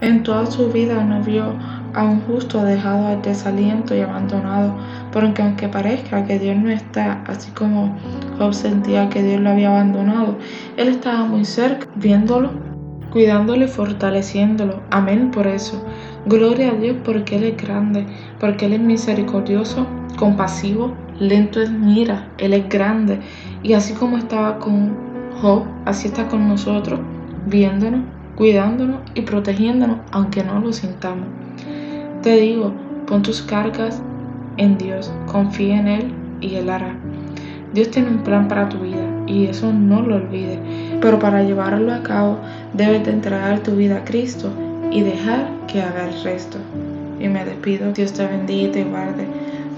En 0.00 0.22
toda 0.22 0.44
su 0.46 0.70
vida 0.70 1.02
no 1.02 1.22
vio 1.22 1.54
a 1.96 2.04
un 2.04 2.20
justo 2.20 2.62
dejado 2.62 3.06
al 3.06 3.22
desaliento 3.22 3.96
y 3.96 4.00
abandonado, 4.00 4.76
porque 5.12 5.40
aunque 5.42 5.66
parezca 5.66 6.26
que 6.26 6.38
Dios 6.38 6.56
no 6.56 6.68
está, 6.68 7.24
así 7.26 7.50
como 7.52 7.96
Job 8.38 8.52
sentía 8.52 9.08
que 9.08 9.22
Dios 9.22 9.40
lo 9.40 9.50
había 9.50 9.70
abandonado, 9.70 10.36
Él 10.76 10.88
estaba 10.88 11.24
muy 11.24 11.46
cerca, 11.46 11.88
viéndolo, 11.96 12.50
cuidándolo 13.10 13.64
y 13.64 13.68
fortaleciéndolo. 13.68 14.82
Amén 14.90 15.30
por 15.30 15.46
eso. 15.46 15.82
Gloria 16.26 16.72
a 16.72 16.74
Dios 16.74 16.98
porque 17.02 17.36
Él 17.36 17.44
es 17.44 17.56
grande, 17.56 18.06
porque 18.38 18.66
Él 18.66 18.74
es 18.74 18.80
misericordioso, 18.80 19.86
compasivo, 20.18 20.92
lento 21.18 21.62
en 21.62 21.80
mira, 21.80 22.28
Él 22.36 22.52
es 22.52 22.68
grande. 22.68 23.20
Y 23.62 23.72
así 23.72 23.94
como 23.94 24.18
estaba 24.18 24.58
con 24.58 24.94
Job, 25.40 25.64
así 25.86 26.08
está 26.08 26.28
con 26.28 26.46
nosotros, 26.46 27.00
viéndonos, 27.46 28.02
cuidándonos 28.36 29.00
y 29.14 29.22
protegiéndonos, 29.22 30.00
aunque 30.10 30.44
no 30.44 30.60
lo 30.60 30.74
sintamos. 30.74 31.45
Te 32.26 32.40
digo, 32.40 32.72
pon 33.06 33.22
tus 33.22 33.40
cargas 33.40 34.02
en 34.56 34.76
Dios, 34.78 35.12
confía 35.26 35.78
en 35.78 35.86
Él 35.86 36.14
y 36.40 36.56
Él 36.56 36.70
hará. 36.70 36.96
Dios 37.72 37.92
tiene 37.92 38.08
un 38.08 38.24
plan 38.24 38.48
para 38.48 38.68
tu 38.68 38.80
vida 38.80 39.06
y 39.28 39.46
eso 39.46 39.72
no 39.72 40.02
lo 40.02 40.16
olvides. 40.16 40.58
Pero 41.00 41.20
para 41.20 41.44
llevarlo 41.44 41.94
a 41.94 42.02
cabo 42.02 42.38
debes 42.72 43.04
de 43.04 43.12
entregar 43.12 43.60
tu 43.60 43.76
vida 43.76 43.98
a 43.98 44.04
Cristo 44.04 44.50
y 44.90 45.02
dejar 45.02 45.48
que 45.68 45.80
haga 45.80 46.08
el 46.08 46.20
resto. 46.24 46.58
Y 47.20 47.28
me 47.28 47.44
despido. 47.44 47.92
Dios 47.92 48.12
te 48.12 48.26
bendiga 48.26 48.70
y 48.70 48.72
te 48.72 48.82
guarde. 48.82 49.24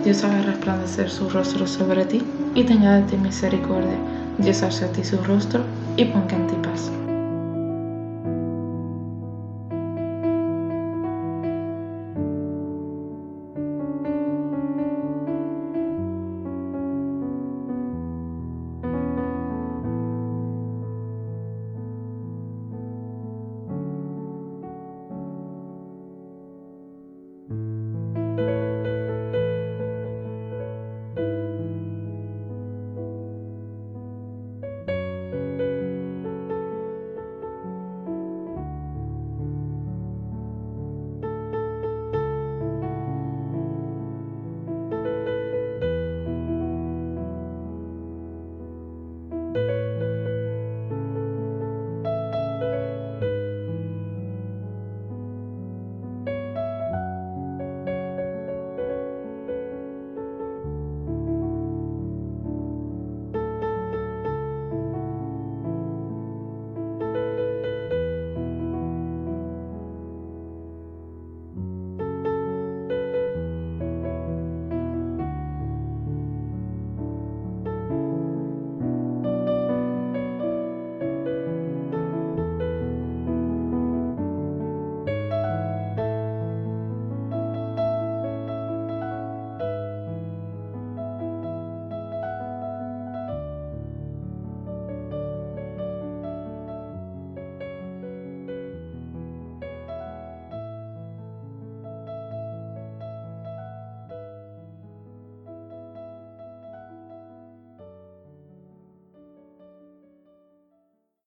Dios 0.02 0.24
haga 0.24 0.40
resplandecer 0.40 1.10
su 1.10 1.28
rostro 1.28 1.66
sobre 1.66 2.06
ti 2.06 2.22
y 2.54 2.62
tenga 2.62 2.94
de 2.94 3.02
ti 3.02 3.18
misericordia. 3.18 3.98
Dios 4.38 4.62
alce 4.62 4.86
a 4.86 4.92
ti 4.92 5.04
su 5.04 5.18
rostro 5.18 5.60
y 5.98 6.06
ponga 6.06 6.34
en 6.34 6.46
ti 6.46 6.54
paz. 6.62 6.90